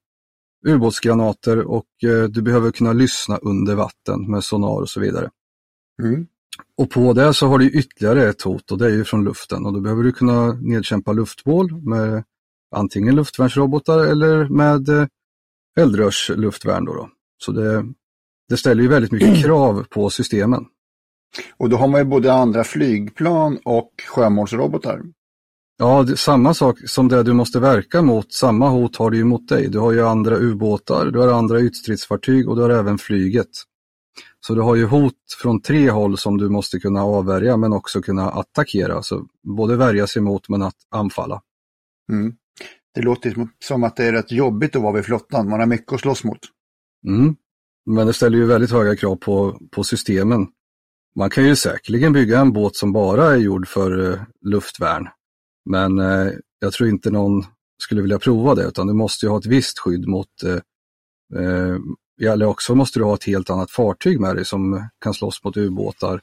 ubåtsgranater 0.68 1.68
och 1.68 2.04
eh, 2.04 2.24
du 2.24 2.42
behöver 2.42 2.72
kunna 2.72 2.94
lyssna 2.94 3.38
under 3.38 3.76
vatten 3.76 4.32
med 4.32 4.44
sonar 4.44 4.82
och 4.82 4.90
så 4.90 5.00
vidare. 5.00 5.30
Mm. 6.04 6.28
Och 6.78 6.90
på 6.90 7.14
det 7.14 7.34
så 7.34 7.48
har 7.48 7.60
du 7.60 7.70
ytterligare 7.70 8.30
ett 8.30 8.42
hot 8.42 8.72
och 8.72 8.78
det 8.78 8.86
är 8.86 8.90
ju 8.90 9.04
från 9.04 9.24
luften 9.24 9.66
och 9.66 9.74
då 9.74 9.80
behöver 9.80 10.04
du 10.04 10.12
kunna 10.12 10.54
nedkämpa 10.54 11.12
luftmål 11.12 11.82
med 11.82 12.24
antingen 12.76 13.16
luftvärnsrobotar 13.16 14.00
eller 14.00 14.50
med 14.50 15.10
eldrörsluftvärn. 15.80 16.86
Då, 16.86 16.94
då. 16.94 17.10
Så 17.38 17.52
det, 17.52 17.86
det 18.50 18.58
ställer 18.58 18.84
ju 18.84 18.90
väldigt 18.90 19.12
mycket 19.12 19.42
krav 19.44 19.86
på 19.90 20.10
systemen. 20.10 20.66
Och 21.58 21.70
då 21.70 21.78
har 21.78 21.88
man 21.88 22.02
ju 22.02 22.06
både 22.06 22.34
andra 22.34 22.64
flygplan 22.64 23.60
och 23.66 23.92
sjömålsrobotar. 24.08 25.02
Ja, 25.78 26.04
det, 26.04 26.18
samma 26.18 26.54
sak 26.54 26.78
som 26.86 27.08
det 27.08 27.24
du 27.24 27.34
måste 27.34 27.60
verka 27.60 28.02
mot, 28.02 28.34
samma 28.34 28.70
hot 28.70 28.96
har 28.96 29.10
du 29.12 29.18
ju 29.18 29.24
mot 29.24 29.48
dig. 29.48 29.68
Du 29.68 29.80
har 29.80 29.92
ju 29.92 30.08
andra 30.08 30.38
ubåtar, 30.38 31.06
du 31.06 31.20
har 31.20 31.28
andra 31.28 31.60
ytstridsfartyg 31.60 32.50
och 32.50 32.56
du 32.56 32.62
har 32.62 32.70
även 32.70 32.98
flyget. 32.98 33.50
Så 34.40 34.56
du 34.56 34.62
har 34.62 34.76
ju 34.76 34.86
hot 34.86 35.14
från 35.42 35.62
tre 35.62 35.90
håll 35.90 36.18
som 36.18 36.38
du 36.38 36.50
måste 36.50 36.80
kunna 36.80 37.04
avvärja 37.04 37.58
men 37.58 37.74
också 37.74 38.02
kunna 38.02 38.30
attackera. 38.30 39.04
Så 39.04 39.26
både 39.44 39.76
värja 39.76 40.08
sig 40.08 40.22
mot 40.22 40.50
men 40.50 40.62
att 40.62 40.76
anfalla. 40.90 41.42
Mm. 42.12 42.34
Det 43.00 43.04
låter 43.04 43.48
som 43.60 43.84
att 43.84 43.96
det 43.96 44.06
är 44.06 44.12
rätt 44.12 44.32
jobbigt 44.32 44.76
att 44.76 44.82
vara 44.82 44.94
vid 44.94 45.06
flottan, 45.06 45.50
man 45.50 45.60
har 45.60 45.68
mycket 45.68 45.94
att 45.94 46.00
slåss 46.00 46.24
mot. 46.24 46.40
Mm. 47.08 47.36
Men 47.86 48.08
det 48.08 48.14
ställer 48.14 48.38
ju 48.38 48.46
väldigt 48.46 48.72
höga 48.72 48.96
krav 48.96 49.16
på, 49.16 49.60
på 49.72 49.84
systemen. 49.84 50.48
Man 51.16 51.30
kan 51.30 51.46
ju 51.46 51.56
säkerligen 51.56 52.14
bygga 52.14 52.40
en 52.40 52.54
båt 52.54 52.76
som 52.76 52.94
bara 52.94 53.32
är 53.32 53.38
gjord 53.38 53.68
för 53.68 54.12
eh, 54.12 54.20
luftvärn. 54.46 55.08
Men 55.70 56.00
eh, 56.00 56.32
jag 56.60 56.74
tror 56.74 56.90
inte 56.90 57.12
någon 57.12 57.44
skulle 57.84 58.02
vilja 58.02 58.20
prova 58.20 58.56
det 58.56 58.64
utan 58.64 58.88
du 58.88 58.94
måste 58.94 59.26
ju 59.26 59.30
ha 59.30 59.40
ett 59.40 59.46
visst 59.46 59.80
skydd 59.80 60.08
mot 60.08 60.44
eh, 60.44 61.42
eh, 61.42 61.78
eller 62.32 62.46
också 62.46 62.76
måste 62.76 63.00
du 63.00 63.06
ha 63.06 63.14
ett 63.14 63.24
helt 63.24 63.50
annat 63.50 63.72
fartyg 63.72 64.20
med 64.20 64.36
dig 64.36 64.46
som 64.46 64.90
kan 65.04 65.14
slåss 65.14 65.44
mot 65.44 65.58
ubåtar 65.58 66.22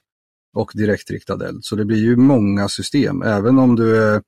och 0.56 0.71
direktriktad 0.75 1.47
eld. 1.49 1.64
Så 1.64 1.76
det 1.76 1.85
blir 1.85 2.04
ju 2.04 2.16
många 2.16 2.68
system. 2.68 3.23
Även 3.23 3.59
om 3.59 3.76
du 3.76 3.97
är, 3.97 4.23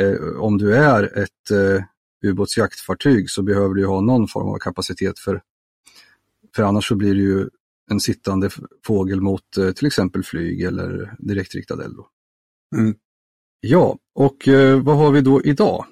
eh, 0.00 0.38
om 0.38 0.58
du 0.58 0.74
är 0.74 1.18
ett 1.18 1.50
eh, 1.50 1.84
ubåtsjaktfartyg 2.30 3.30
så 3.30 3.42
behöver 3.42 3.74
du 3.74 3.86
ha 3.86 4.00
någon 4.00 4.28
form 4.28 4.48
av 4.48 4.58
kapacitet 4.58 5.18
för, 5.18 5.42
för 6.56 6.62
annars 6.62 6.88
så 6.88 6.94
blir 6.94 7.14
det 7.14 7.20
ju 7.20 7.48
en 7.90 8.00
sittande 8.00 8.50
fågel 8.86 9.20
mot 9.20 9.56
eh, 9.56 9.70
till 9.72 9.86
exempel 9.86 10.22
flyg 10.22 10.62
eller 10.62 11.16
direktriktad 11.18 11.84
eld. 11.84 11.96
Mm. 12.76 12.94
Ja, 13.60 13.98
och 14.14 14.48
eh, 14.48 14.82
vad 14.82 14.96
har 14.96 15.10
vi 15.10 15.20
då 15.20 15.42
idag? 15.42 15.86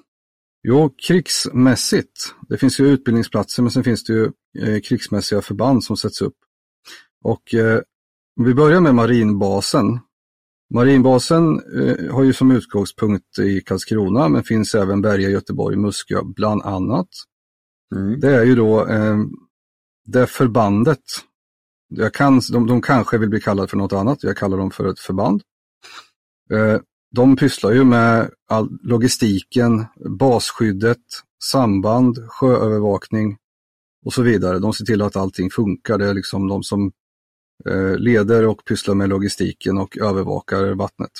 Jo, 0.63 0.95
krigsmässigt. 1.07 2.35
Det 2.49 2.57
finns 2.57 2.79
ju 2.79 2.87
utbildningsplatser 2.87 3.63
men 3.63 3.71
sen 3.71 3.83
finns 3.83 4.03
det 4.03 4.13
ju 4.13 4.31
eh, 4.59 4.81
krigsmässiga 4.81 5.41
förband 5.41 5.83
som 5.83 5.97
sätts 5.97 6.21
upp. 6.21 6.35
Och 7.23 7.53
eh, 7.53 7.81
vi 8.35 8.53
börjar 8.53 8.81
med 8.81 8.95
marinbasen. 8.95 9.99
Marinbasen 10.73 11.61
eh, 11.79 12.13
har 12.13 12.23
ju 12.23 12.33
som 12.33 12.51
utgångspunkt 12.51 13.39
i 13.39 13.61
Karlskrona 13.61 14.29
men 14.29 14.43
finns 14.43 14.75
även 14.75 15.01
Berga, 15.01 15.29
Göteborg, 15.29 15.77
Muskö 15.77 16.21
bland 16.23 16.61
annat. 16.61 17.07
Mm. 17.95 18.19
Det 18.19 18.35
är 18.35 18.43
ju 18.43 18.55
då 18.55 18.87
eh, 18.87 19.17
det 20.05 20.27
förbandet. 20.27 21.03
Jag 21.89 22.13
kan, 22.13 22.41
de, 22.51 22.67
de 22.67 22.81
kanske 22.81 23.17
vill 23.17 23.29
bli 23.29 23.41
kallade 23.41 23.67
för 23.67 23.77
något 23.77 23.93
annat, 23.93 24.23
jag 24.23 24.37
kallar 24.37 24.57
dem 24.57 24.71
för 24.71 24.87
ett 24.87 24.99
förband. 24.99 25.41
Eh, 26.51 26.79
de 27.15 27.35
pysslar 27.35 27.71
ju 27.71 27.83
med 27.83 28.29
all 28.49 28.69
logistiken, 28.83 29.85
basskyddet, 30.19 30.97
samband, 31.43 32.17
sjöövervakning 32.27 33.37
och 34.05 34.13
så 34.13 34.21
vidare. 34.21 34.59
De 34.59 34.73
ser 34.73 34.85
till 34.85 35.01
att 35.01 35.15
allting 35.15 35.49
funkar. 35.49 35.97
Det 35.97 36.09
är 36.09 36.13
liksom 36.13 36.47
de 36.47 36.63
som 36.63 36.91
Eh, 37.69 37.97
leder 37.97 38.47
och 38.47 38.65
pysslar 38.65 38.95
med 38.95 39.09
logistiken 39.09 39.77
och 39.77 39.97
övervakar 39.97 40.73
vattnet. 40.73 41.11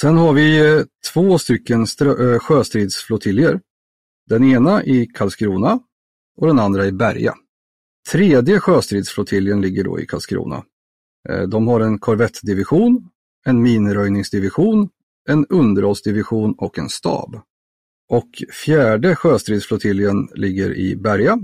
Sen 0.00 0.16
har 0.16 0.32
vi 0.32 0.66
eh, 0.66 0.84
två 1.12 1.38
stycken 1.38 1.86
eh, 2.00 2.38
sjöstridsflottiljer. 2.38 3.60
Den 4.26 4.44
ena 4.44 4.84
i 4.84 5.06
Karlskrona 5.06 5.80
och 6.36 6.46
den 6.46 6.58
andra 6.58 6.86
i 6.86 6.92
Berga. 6.92 7.34
Tredje 8.10 8.60
sjöstridsflottiljen 8.60 9.60
ligger 9.60 9.84
då 9.84 10.00
i 10.00 10.06
Karlskrona. 10.06 10.64
De 11.48 11.68
har 11.68 11.80
en 11.80 11.98
korvettdivision 11.98 13.10
en 13.48 13.62
minröjningsdivision, 13.62 14.88
en 15.28 15.46
underhållsdivision 15.46 16.54
och 16.58 16.78
en 16.78 16.88
stab. 16.88 17.40
Och 18.08 18.28
fjärde 18.64 19.16
sjöstridsflottiljen 19.16 20.28
ligger 20.34 20.76
i 20.76 20.96
Berga. 20.96 21.38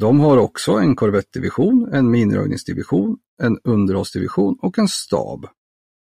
De 0.00 0.20
har 0.20 0.36
också 0.36 0.72
en 0.72 0.96
korvettdivision, 0.96 1.88
en 1.92 2.10
minröjningsdivision, 2.10 3.18
en 3.42 3.58
underhållsdivision 3.64 4.58
och 4.62 4.78
en 4.78 4.88
stab. 4.88 5.46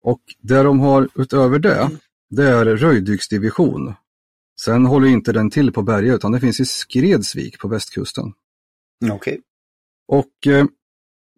Och 0.03 0.21
det 0.39 0.63
de 0.63 0.79
har 0.79 1.09
utöver 1.15 1.59
det, 1.59 1.89
det 2.29 2.43
är 2.43 2.65
röjdyksdivision. 2.65 3.93
Sen 4.61 4.85
håller 4.85 5.07
inte 5.07 5.31
den 5.31 5.49
till 5.49 5.71
på 5.71 5.81
Berga 5.81 6.13
utan 6.13 6.31
det 6.31 6.39
finns 6.39 6.59
i 6.59 6.65
Skredsvik 6.65 7.59
på 7.59 7.67
västkusten. 7.67 8.33
Okej. 9.03 9.13
Okay. 9.15 9.41
Och 10.07 10.47
eh, 10.47 10.65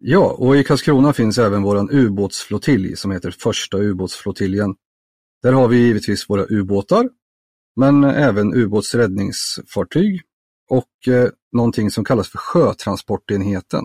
Ja, 0.02 0.36
och 0.38 0.56
i 0.56 0.64
Karlskrona 0.64 1.12
finns 1.12 1.38
även 1.38 1.62
våran 1.62 1.90
ubåtsflottilj 1.90 2.96
som 2.96 3.10
heter 3.10 3.30
första 3.30 3.78
ubåtsflottiljen. 3.78 4.74
Där 5.42 5.52
har 5.52 5.68
vi 5.68 5.76
givetvis 5.76 6.30
våra 6.30 6.46
ubåtar, 6.48 7.08
men 7.76 8.04
även 8.04 8.54
ubåtsräddningsfartyg 8.54 10.22
och 10.70 11.14
eh, 11.14 11.28
någonting 11.52 11.90
som 11.90 12.04
kallas 12.04 12.28
för 12.28 12.38
sjötransportenheten. 12.38 13.84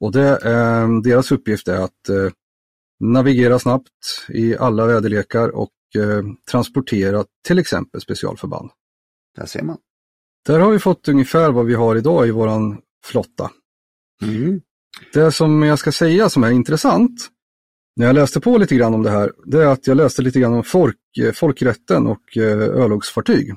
Och 0.00 0.12
det, 0.12 0.30
eh, 0.30 0.88
deras 1.04 1.32
uppgift 1.32 1.68
är 1.68 1.80
att 1.80 2.08
eh, 2.08 2.32
navigera 3.00 3.58
snabbt 3.58 3.88
i 4.28 4.56
alla 4.56 4.86
väderlekar 4.86 5.48
och 5.48 5.70
eh, 5.96 6.22
transportera 6.50 7.24
till 7.46 7.58
exempel 7.58 8.00
specialförband. 8.00 8.70
Där 9.36 9.46
ser 9.46 9.62
man. 9.62 9.78
Där 10.46 10.60
har 10.60 10.70
vi 10.70 10.78
fått 10.78 11.08
ungefär 11.08 11.52
vad 11.52 11.66
vi 11.66 11.74
har 11.74 11.96
idag 11.96 12.28
i 12.28 12.30
våran 12.30 12.80
flotta. 13.04 13.50
Mm. 14.22 14.60
Det 15.12 15.32
som 15.32 15.62
jag 15.62 15.78
ska 15.78 15.92
säga 15.92 16.28
som 16.28 16.44
är 16.44 16.50
intressant 16.50 17.28
när 17.96 18.06
jag 18.06 18.14
läste 18.14 18.40
på 18.40 18.58
lite 18.58 18.76
grann 18.76 18.94
om 18.94 19.02
det 19.02 19.10
här, 19.10 19.32
det 19.44 19.62
är 19.62 19.66
att 19.66 19.86
jag 19.86 19.96
läste 19.96 20.22
lite 20.22 20.40
grann 20.40 20.52
om 20.52 20.64
folk, 20.64 21.18
eh, 21.20 21.32
folkrätten 21.32 22.06
och 22.06 22.36
eh, 22.36 22.60
örlogsfartyg. 22.60 23.54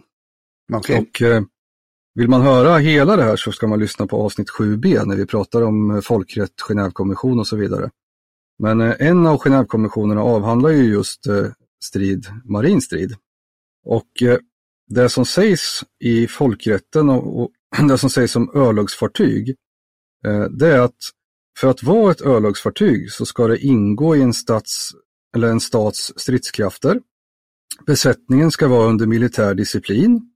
Okej. 0.74 1.00
Och 1.00 1.22
eh, 1.22 1.44
vill 2.16 2.30
man 2.30 2.42
höra 2.42 2.78
hela 2.78 3.16
det 3.16 3.24
här 3.24 3.36
så 3.36 3.52
ska 3.52 3.68
man 3.68 3.80
lyssna 3.80 4.08
på 4.08 4.22
avsnitt 4.22 4.50
7b 4.50 5.06
när 5.06 5.16
vi 5.16 5.26
pratar 5.26 5.62
om 5.62 5.92
eh, 5.92 6.02
folkrätt, 6.02 6.62
Genèvekonvention 6.70 7.40
och 7.40 7.48
så 7.48 7.56
vidare. 7.56 7.90
Men 8.60 8.82
eh, 8.82 8.96
en 9.00 9.28
av 9.28 9.38
Genèvekonventionerna 9.38 10.22
avhandlar 10.22 10.70
ju 10.70 10.84
just 10.84 11.28
eh, 11.28 11.48
strid, 11.84 12.28
marin 12.46 12.82
strid. 12.82 13.16
Och 13.86 14.10
det 14.88 15.10
som 15.10 15.26
sägs 15.26 15.84
i 16.00 16.28
folkrätten 16.28 17.10
och, 17.10 17.52
det 17.90 17.98
som 17.98 18.10
sägs 18.10 18.36
om 18.36 18.52
örlogsfartyg, 18.56 19.56
det 20.50 20.68
är 20.68 20.80
att 20.80 20.96
för 21.60 21.68
att 21.68 21.84
vara 21.84 22.12
ett 22.12 22.22
örlogsfartyg 22.22 23.12
så 23.12 23.26
ska 23.26 23.48
det 23.48 23.58
ingå 23.58 24.16
i 24.16 24.22
en 24.22 24.34
stats 24.34 24.92
eller 25.36 25.48
en 25.48 25.60
stats 25.60 26.14
stridskrafter. 26.16 27.02
Besättningen 27.86 28.52
ska 28.52 28.68
vara 28.68 28.88
under 28.88 29.06
militär 29.06 29.56
disciplin. 29.56 30.35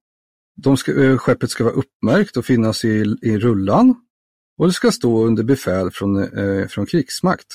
De 0.64 0.78
ska, 0.78 1.04
eh, 1.04 1.18
skeppet 1.18 1.50
ska 1.50 1.64
vara 1.64 1.74
uppmärkt 1.74 2.38
och 2.38 2.46
finnas 2.46 2.86
i, 2.86 3.16
i 3.22 3.38
rullan. 3.38 3.96
Och 4.58 4.68
det 4.68 4.74
ska 4.74 4.92
stå 4.92 5.26
under 5.26 5.44
befäl 5.44 5.92
från, 5.92 6.38
eh, 6.38 6.68
från 6.68 6.86
krigsmakt. 6.86 7.48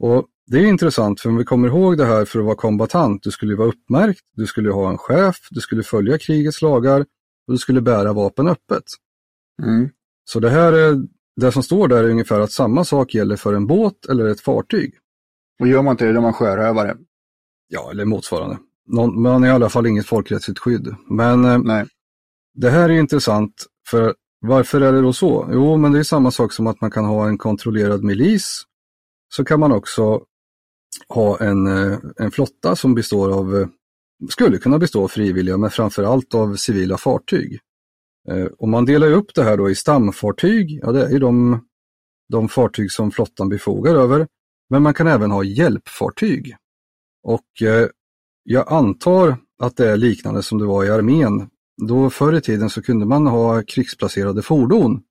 Och 0.00 0.26
Det 0.46 0.58
är 0.58 0.66
intressant 0.66 1.20
för 1.20 1.28
om 1.28 1.36
vi 1.36 1.44
kommer 1.44 1.68
ihåg 1.68 1.98
det 1.98 2.04
här 2.04 2.24
för 2.24 2.38
att 2.38 2.44
vara 2.44 2.56
kombatant, 2.56 3.22
du 3.22 3.30
skulle 3.30 3.56
vara 3.56 3.68
uppmärkt, 3.68 4.20
du 4.36 4.46
skulle 4.46 4.70
ha 4.70 4.90
en 4.90 4.98
chef, 4.98 5.36
du 5.50 5.60
skulle 5.60 5.82
följa 5.82 6.18
krigets 6.18 6.62
lagar 6.62 7.00
och 7.46 7.52
du 7.52 7.58
skulle 7.58 7.80
bära 7.80 8.12
vapen 8.12 8.48
öppet. 8.48 8.84
Mm. 9.62 9.90
Så 10.24 10.40
det 10.40 10.50
här 10.50 10.72
är, 10.72 11.02
det 11.36 11.52
som 11.52 11.62
står 11.62 11.88
där 11.88 12.04
är 12.04 12.08
ungefär 12.08 12.40
att 12.40 12.52
samma 12.52 12.84
sak 12.84 13.14
gäller 13.14 13.36
för 13.36 13.54
en 13.54 13.66
båt 13.66 14.06
eller 14.06 14.26
ett 14.26 14.40
fartyg. 14.40 14.94
Och 15.60 15.68
gör 15.68 15.82
man 15.82 15.90
inte 15.90 16.04
det, 16.04 16.12
då 16.12 16.18
är 16.18 16.22
man 16.22 16.32
sjörövare. 16.32 16.96
Ja, 17.68 17.90
eller 17.90 18.04
motsvarande. 18.04 18.58
Någon, 18.86 19.22
man 19.22 19.42
har 19.42 19.48
i 19.48 19.52
alla 19.52 19.68
fall 19.68 19.86
inget 19.86 20.06
folkrättsligt 20.06 20.58
skydd. 20.58 20.94
Men 21.08 21.44
eh, 21.44 21.58
Nej 21.58 21.86
det 22.54 22.70
här 22.70 22.88
är 22.88 22.92
intressant 22.92 23.66
för 23.88 24.14
varför 24.40 24.80
är 24.80 24.92
det 24.92 25.00
då 25.00 25.12
så? 25.12 25.48
Jo, 25.52 25.76
men 25.76 25.92
det 25.92 25.98
är 25.98 26.02
samma 26.02 26.30
sak 26.30 26.52
som 26.52 26.66
att 26.66 26.80
man 26.80 26.90
kan 26.90 27.04
ha 27.04 27.28
en 27.28 27.38
kontrollerad 27.38 28.04
milis. 28.04 28.62
Så 29.34 29.44
kan 29.44 29.60
man 29.60 29.72
också 29.72 30.24
ha 31.08 31.40
en, 31.40 31.66
eh, 31.66 31.98
en 32.16 32.30
flotta 32.30 32.76
som 32.76 32.94
består 32.94 33.30
av, 33.38 33.56
eh, 33.56 33.68
skulle 34.30 34.58
kunna 34.58 34.78
bestå 34.78 35.04
av 35.04 35.08
frivilliga, 35.08 35.56
men 35.56 35.70
framför 35.70 36.02
allt 36.02 36.34
av 36.34 36.56
civila 36.56 36.98
fartyg. 36.98 37.60
Eh, 38.28 38.46
om 38.58 38.70
man 38.70 38.84
delar 38.84 39.12
upp 39.12 39.34
det 39.34 39.42
här 39.42 39.56
då 39.56 39.70
i 39.70 39.74
stamfartyg, 39.74 40.80
ja 40.82 40.92
det 40.92 41.06
är 41.06 41.10
ju 41.10 41.18
de, 41.18 41.64
de 42.28 42.48
fartyg 42.48 42.92
som 42.92 43.10
flottan 43.10 43.48
befogar 43.48 43.94
över. 43.94 44.26
Men 44.70 44.82
man 44.82 44.94
kan 44.94 45.06
även 45.06 45.30
ha 45.30 45.44
hjälpfartyg. 45.44 46.56
Och 47.22 47.62
jag 48.44 48.72
antar 48.72 49.36
att 49.62 49.76
det 49.76 49.90
är 49.90 49.96
liknande 49.96 50.42
som 50.42 50.58
det 50.58 50.66
var 50.66 50.84
i 50.84 50.90
armén. 50.90 51.50
Då 51.88 52.10
förr 52.10 52.32
i 52.32 52.40
tiden 52.40 52.70
så 52.70 52.82
kunde 52.82 53.06
man 53.06 53.26
ha 53.26 53.62
krigsplacerade 53.62 54.42
fordon. 54.42 55.02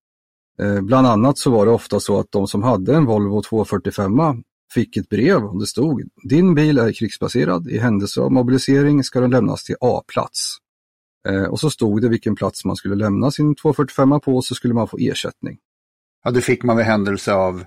Eh, 0.59 0.81
bland 0.81 1.07
annat 1.07 1.37
så 1.37 1.51
var 1.51 1.65
det 1.65 1.71
ofta 1.71 1.99
så 1.99 2.19
att 2.19 2.31
de 2.31 2.47
som 2.47 2.63
hade 2.63 2.95
en 2.95 3.05
Volvo 3.05 3.41
245 3.41 4.13
fick 4.73 4.97
ett 4.97 5.09
brev 5.09 5.43
och 5.43 5.59
det 5.59 5.67
stod 5.67 6.01
Din 6.29 6.55
bil 6.55 6.77
är 6.77 6.93
krigsplacerad. 6.93 7.67
I 7.67 7.77
händelse 7.77 8.21
av 8.21 8.31
mobilisering 8.31 9.03
ska 9.03 9.19
den 9.19 9.31
lämnas 9.31 9.63
till 9.63 9.75
A-plats. 9.81 10.57
Eh, 11.27 11.43
och 11.43 11.59
så 11.59 11.69
stod 11.69 12.01
det 12.01 12.09
vilken 12.09 12.35
plats 12.35 12.65
man 12.65 12.75
skulle 12.75 12.95
lämna 12.95 13.31
sin 13.31 13.55
245 13.55 14.19
på 14.19 14.35
och 14.35 14.45
så 14.45 14.55
skulle 14.55 14.73
man 14.73 14.87
få 14.87 14.97
ersättning 14.97 15.57
Ja, 16.23 16.31
det 16.31 16.41
fick 16.41 16.63
man 16.63 16.77
vid 16.77 16.85
händelse 16.85 17.33
av, 17.33 17.63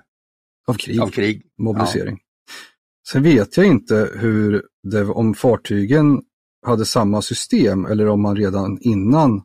av 0.67 0.75
krig. 0.75 1.01
av 1.01 1.09
krig. 1.09 1.43
mobilisering. 1.59 2.19
Sen 3.09 3.23
vet 3.23 3.57
jag 3.57 3.67
inte 3.67 4.11
hur 4.15 4.63
det, 4.83 5.05
om 5.05 5.35
fartygen 5.35 6.23
hade 6.65 6.85
samma 6.85 7.23
system 7.23 7.85
eller 7.85 8.09
om 8.09 8.23
man 8.23 8.37
redan 8.37 8.79
innan 8.81 9.43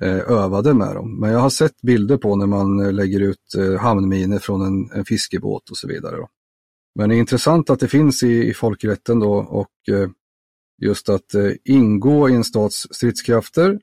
eh, 0.00 0.30
övade 0.30 0.74
med 0.74 0.94
dem. 0.94 1.20
Men 1.20 1.30
jag 1.30 1.38
har 1.38 1.50
sett 1.50 1.82
bilder 1.82 2.16
på 2.16 2.36
när 2.36 2.46
man 2.46 2.80
eh, 2.80 2.92
lägger 2.92 3.20
ut 3.20 3.54
eh, 3.58 3.80
hamnminer 3.80 4.38
från 4.38 4.62
en, 4.62 4.98
en 4.98 5.04
fiskebåt 5.04 5.70
och 5.70 5.76
så 5.76 5.88
vidare. 5.88 6.16
Då. 6.16 6.28
Men 6.94 7.08
det 7.08 7.14
är 7.14 7.18
intressant 7.18 7.70
att 7.70 7.80
det 7.80 7.88
finns 7.88 8.22
i, 8.22 8.48
i 8.48 8.54
folkrätten 8.54 9.20
då 9.20 9.32
och 9.34 9.70
just 10.82 11.08
att 11.08 11.34
ingå 11.64 12.28
i 12.28 12.34
en 12.34 12.44
stats 12.44 12.86
stridskrafter, 12.90 13.80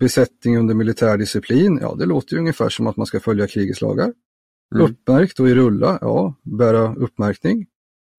besättning 0.00 0.58
under 0.58 0.74
militär 0.74 1.18
disciplin, 1.18 1.78
ja 1.82 1.94
det 1.94 2.06
låter 2.06 2.32
ju 2.34 2.38
ungefär 2.38 2.68
som 2.68 2.86
att 2.86 2.96
man 2.96 3.06
ska 3.06 3.20
följa 3.20 3.46
krigets 3.46 3.80
lagar. 3.80 4.12
Mm. 4.74 4.86
Uppmärkt 4.86 5.40
och 5.40 5.48
i 5.48 5.54
rulla, 5.54 5.98
ja, 6.00 6.34
bära 6.42 6.94
uppmärkning. 6.94 7.66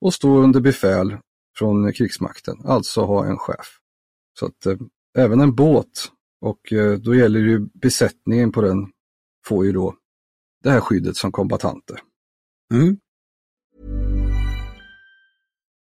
Och 0.02 0.14
stå 0.14 0.38
under 0.38 0.60
befäl 0.60 1.18
från 1.58 1.94
krigsmakten, 1.94 2.58
alltså 2.66 3.02
ha 3.02 3.26
en 3.26 3.38
chef. 3.38 3.80
Så 4.40 4.46
att 4.46 4.66
eh, 4.66 4.78
även 5.18 5.40
en 5.40 5.56
båt, 5.56 6.12
och 6.42 6.74
eh, 6.74 6.98
då 6.98 7.16
gäller 7.16 7.40
ju 7.40 7.60
besättningen 7.60 8.52
på 8.52 8.62
den, 8.62 8.92
får 9.46 9.66
ju 9.66 9.72
då 9.72 9.96
det 10.64 10.70
här 10.70 10.82
skyddet 10.82 11.18
som 11.18 11.32
kombatanter. 11.32 12.00
Mm. 12.74 12.98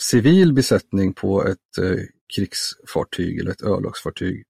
civil 0.00 0.52
besättning 0.52 1.12
på 1.12 1.44
ett 1.46 1.78
eh, 1.78 2.04
krigsfartyg 2.36 3.38
eller 3.38 3.50
ett 3.50 3.62
örlogsfartyg 3.62 4.44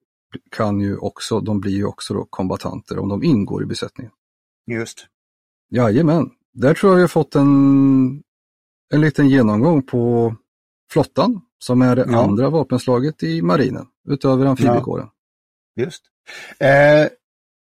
kan 0.50 0.80
ju 0.80 0.96
också, 0.96 1.40
de 1.40 1.61
blir 1.61 1.72
ju 1.72 1.85
också 1.85 2.14
då 2.14 2.24
kombatanter 2.24 2.98
om 2.98 3.09
de 3.09 3.22
ingår 3.22 3.62
i 3.62 3.66
besättningen. 3.66 4.12
Just. 4.66 5.07
Jajamän, 5.70 6.30
där 6.52 6.74
tror 6.74 6.92
jag 6.92 6.96
vi 6.96 7.02
har 7.02 7.09
fått 7.09 7.35
en, 7.35 8.22
en 8.92 9.00
liten 9.00 9.28
genomgång 9.28 9.83
på 9.83 10.35
flottan 10.92 11.40
som 11.59 11.83
är 11.83 11.96
det 11.96 12.07
Ja. 12.09 12.24
andra 12.24 12.50
vapenslaget 12.50 13.22
i 13.22 13.42
marinen 13.42 13.87
utöver 14.09 14.46
amfibiekåren. 14.46 15.09
Just. 15.76 16.02
Eh, 16.59 17.09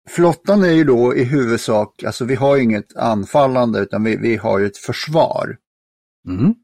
flottan 0.09 0.63
är 0.63 0.71
ju 0.71 0.85
då 0.85 1.15
i 1.17 1.25
huvudsak, 1.25 2.03
alltså 2.03 2.25
vi 2.25 2.35
har 2.35 2.57
inget 2.57 2.97
anfallande 2.97 3.81
utan 3.81 4.05
vi, 4.05 4.17
vi 4.17 4.37
har 4.37 4.61
ett 4.61 4.77
försvar. 4.77 5.57
Mm. 6.29 6.55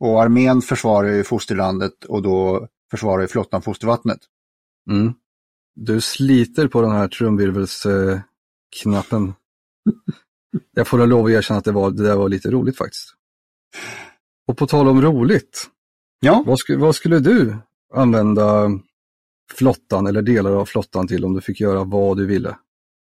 Och 0.00 0.22
armén 0.22 0.62
försvarar 0.62 1.08
ju 1.08 1.24
fosterlandet 1.24 2.04
och 2.04 2.22
då 2.22 2.68
försvarar 2.90 3.22
ju 3.22 3.28
flottan 3.28 3.62
fostervattnet. 3.62 4.18
Mm. 4.90 5.14
Du 5.74 6.00
sliter 6.00 6.68
på 6.68 6.82
den 6.82 6.90
här 6.90 7.08
trumvirvelsknappen. 7.08 8.24
Jag 10.74 10.88
får 10.88 11.06
lov 11.06 11.26
att 11.26 11.30
erkänna 11.30 11.58
att 11.58 11.64
det, 11.64 11.72
var, 11.72 11.90
det 11.90 12.02
där 12.02 12.16
var 12.16 12.28
lite 12.28 12.50
roligt 12.50 12.78
faktiskt. 12.78 13.14
Och 14.48 14.56
på 14.56 14.66
tal 14.66 14.88
om 14.88 15.02
roligt, 15.02 15.70
Ja, 16.20 16.42
vad, 16.46 16.58
sku, 16.58 16.76
vad 16.76 16.94
skulle 16.94 17.18
du 17.18 17.56
använda 17.94 18.70
flottan 19.52 20.06
eller 20.06 20.22
delar 20.22 20.52
av 20.52 20.64
flottan 20.64 21.08
till 21.08 21.24
om 21.24 21.34
du 21.34 21.40
fick 21.40 21.60
göra 21.60 21.84
vad 21.84 22.16
du 22.16 22.26
ville? 22.26 22.56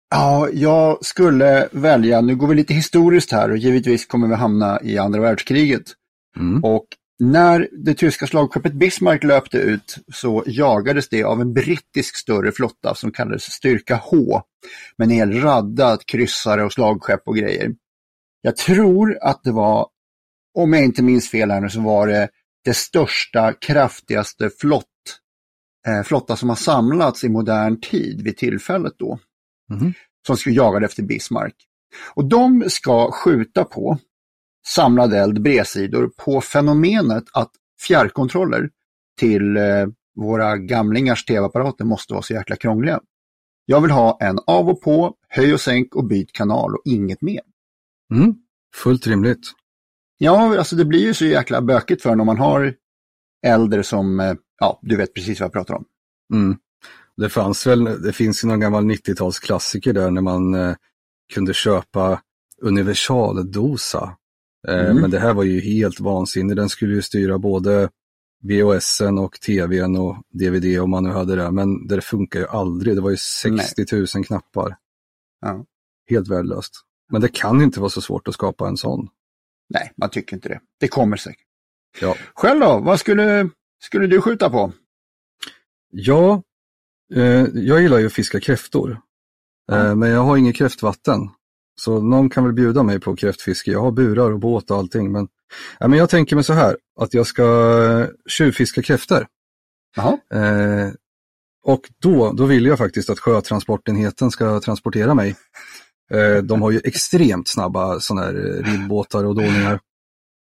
ja, 0.10 0.50
jag 0.54 1.06
skulle 1.06 1.70
välja, 1.72 2.22
nu 2.22 2.36
går 2.36 2.48
vi 2.48 2.56
lite 2.56 2.74
historiskt 2.74 3.32
här 3.32 3.52
och 3.52 3.58
givetvis 3.58 4.06
kommer 4.06 4.28
vi 4.28 4.36
hamna 4.36 4.82
i 4.82 4.98
andra 4.98 5.22
världskriget. 5.22 5.84
Mm. 6.40 6.64
Och 6.64 6.88
När 7.20 7.68
det 7.72 7.94
tyska 7.94 8.28
slagskeppet 8.28 8.74
Bismarck 8.74 9.24
löpte 9.24 9.58
ut 9.58 9.98
så 10.14 10.44
jagades 10.46 11.10
det 11.10 11.24
av 11.24 11.42
en 11.42 11.54
brittisk 11.54 12.16
större 12.16 12.52
flotta 12.52 12.96
som 12.96 13.12
kallades 13.12 13.44
Styrka 13.44 13.96
H 13.96 14.42
med 14.98 15.06
en 15.06 15.12
hel 15.12 15.42
radda 15.42 15.98
kryssare 15.98 16.64
och 16.64 16.74
slagskepp 16.74 17.22
och 17.26 17.36
grejer. 17.36 17.76
Jag 18.42 18.58
tror 18.58 19.18
att 19.22 19.44
det 19.44 19.52
var, 19.52 19.88
om 20.54 20.74
jag 20.74 20.84
inte 20.84 21.04
minns 21.04 21.30
fel 21.30 21.52
här 21.52 21.62
nu, 21.62 21.70
så 21.70 21.82
var 21.82 22.08
det 22.08 22.30
det 22.64 22.74
största, 22.74 23.54
kraftigaste 23.54 24.50
flott, 24.50 24.86
eh, 25.88 26.04
flotta 26.04 26.36
som 26.36 26.50
har 26.50 26.56
samlats 26.56 27.24
i 27.24 27.30
modern 27.30 27.80
tid 27.82 28.22
vid 28.22 28.38
tillfället 28.38 28.94
då. 28.98 29.20
Mhm. 29.70 29.94
Som 30.28 30.38
skulle 30.38 30.56
jaga 30.56 30.86
efter 30.86 31.04
Bismarck. 31.04 31.56
Och 32.14 32.26
de 32.26 32.64
ska 32.68 33.12
skjuta 33.12 33.64
på 33.64 33.98
samlad 34.68 35.14
eld 35.14 35.42
bredsidor 35.42 36.12
på 36.18 36.42
fenomenet 36.42 37.24
att 37.34 37.52
fjärrkontroller 37.88 38.70
till 39.20 39.58
eh, 39.58 39.88
våra 40.16 40.58
gamlingars 40.58 41.26
tv-apparater 41.26 41.86
måste 41.86 42.14
vara 42.14 42.24
så 42.24 42.34
jäkla 42.34 42.56
krångliga. 42.56 43.00
Jag 43.66 43.82
vill 43.82 43.92
ha 43.92 44.18
en 44.22 44.40
av 44.48 44.70
och 44.70 44.82
på, 44.82 45.16
höj 45.30 45.54
och 45.54 45.62
sänk 45.62 45.96
och 45.96 46.08
byt 46.08 46.32
kanal 46.32 46.76
och 46.76 46.82
inget 46.86 47.22
mer. 47.22 47.42
Mm. 48.14 48.36
Fullt 48.76 49.08
rimligt. 49.08 49.52
Ja, 50.18 50.58
alltså 50.58 50.76
det 50.76 50.86
blir 50.86 51.00
ju 51.00 51.14
så 51.14 51.26
jäkla 51.26 51.62
bökigt 51.62 52.02
för 52.02 52.10
en 52.10 52.20
om 52.20 52.26
man 52.26 52.38
har 52.38 52.74
äldre 53.46 53.84
som, 53.84 54.20
eh, 54.20 54.34
ja, 54.60 54.80
du 54.82 54.96
vet 54.96 55.14
precis 55.14 55.40
vad 55.40 55.46
jag 55.46 55.54
pratar 55.54 55.74
om. 55.74 55.86
Mm. 56.34 56.58
Det 57.18 57.30
fanns 57.30 57.68
väl, 57.68 57.84
det 57.84 58.14
finns 58.14 58.44
ju 58.44 58.48
någon 58.48 58.60
gammal 58.60 58.86
90-talsklassiker 58.86 59.94
där 59.94 60.12
när 60.12 60.22
man 60.22 60.54
eh, 60.54 60.76
kunde 61.34 61.54
köpa 61.54 62.22
universaldosa. 62.62 64.17
Eh, 64.68 64.86
Mm. 64.86 65.02
Men 65.02 65.12
det 65.12 65.20
här 65.20 65.34
var 65.34 65.44
ju 65.44 65.60
helt 65.60 66.00
vansinnigt. 66.00 66.56
Den 66.56 66.70
skulle 66.70 66.94
ju 66.94 67.02
styra 67.02 67.38
både 67.38 67.90
VHSen 68.44 69.18
och 69.18 69.40
TVn 69.42 69.96
och 69.98 70.16
DVD 70.30 70.80
om 70.80 70.90
man 70.90 71.04
nu 71.04 71.10
hade 71.10 71.36
det. 71.36 71.52
Men 71.52 71.88
det 71.88 72.02
funkar 72.02 72.40
ju 72.40 72.48
aldrig. 72.48 72.96
Det 72.96 73.02
var 73.02 73.10
ju 73.10 73.18
60 73.18 73.86
000 74.16 74.26
knappar. 74.26 74.78
Ja. 75.42 75.66
Helt 76.10 76.28
värdelöst. 76.28 76.74
Men 77.12 77.22
det 77.22 77.28
kan 77.28 77.62
inte 77.62 77.80
vara 77.80 77.90
så 77.90 78.02
svårt 78.02 78.28
att 78.28 78.34
skapa 78.34 78.68
en 78.68 78.78
sån. 78.78 79.10
Nej, 79.70 79.92
man 79.98 80.10
tycker 80.10 80.36
inte 80.36 80.50
det. 80.50 80.60
Det 80.80 80.88
kommer 80.88 81.18
säkert. 81.18 81.48
Ja, 82.02 82.16
Själv 82.36 82.60
då, 82.60 82.80
vad 82.80 83.00
skulle, 83.00 83.50
skulle 83.84 84.08
du 84.08 84.22
skjuta 84.22 84.50
på? 84.50 84.72
ja 85.92 86.44
eh, 87.16 87.46
jag 87.54 87.82
gillar 87.82 87.98
ju 87.98 88.06
att 88.06 88.14
fiska 88.14 88.40
kräftor. 88.40 89.02
Eh, 89.72 89.96
men 89.96 90.10
jag 90.10 90.22
har 90.24 90.38
inget 90.38 90.56
kräftvatten. 90.56 91.30
Så 91.82 92.02
någon 92.02 92.30
kan 92.30 92.44
väl 92.44 92.54
bjuda 92.54 92.84
mig 92.84 93.00
på 93.00 93.16
kräftfiske. 93.16 93.72
Jag 93.72 93.82
har 93.82 93.92
burar 93.92 94.32
och 94.32 94.40
båt 94.40 94.72
och 94.72 94.78
allting. 94.78 95.12
Men, 95.12 95.28
ja, 95.80 95.88
men 95.88 96.00
jag 96.00 96.10
tänker 96.10 96.36
mig 96.36 96.44
så 96.44 96.54
här, 96.54 96.78
att 97.00 97.14
jag 97.14 97.28
ska 97.28 97.44
eh, 98.02 98.08
tjuvfiska 98.30 98.82
kräftor. 98.82 99.28
Eh, 100.34 100.92
och 101.64 101.82
då, 102.02 102.34
då 102.34 102.46
vill 102.46 102.66
jag 102.66 102.78
faktiskt 102.78 103.10
att 103.10 103.20
sjötransportenheten 103.20 104.32
ska 104.32 104.60
transportera 104.60 105.14
mig. 105.14 105.36
Eh, 106.12 106.44
de 106.44 106.62
har 106.62 106.72
ju 106.72 106.82
extremt 106.84 107.48
snabba 107.48 108.00
sådana 108.00 108.26
här 108.26 108.34
eh, 108.34 108.72
ribbåtar 108.72 109.26
och 109.26 109.36
dåningar. 109.36 109.80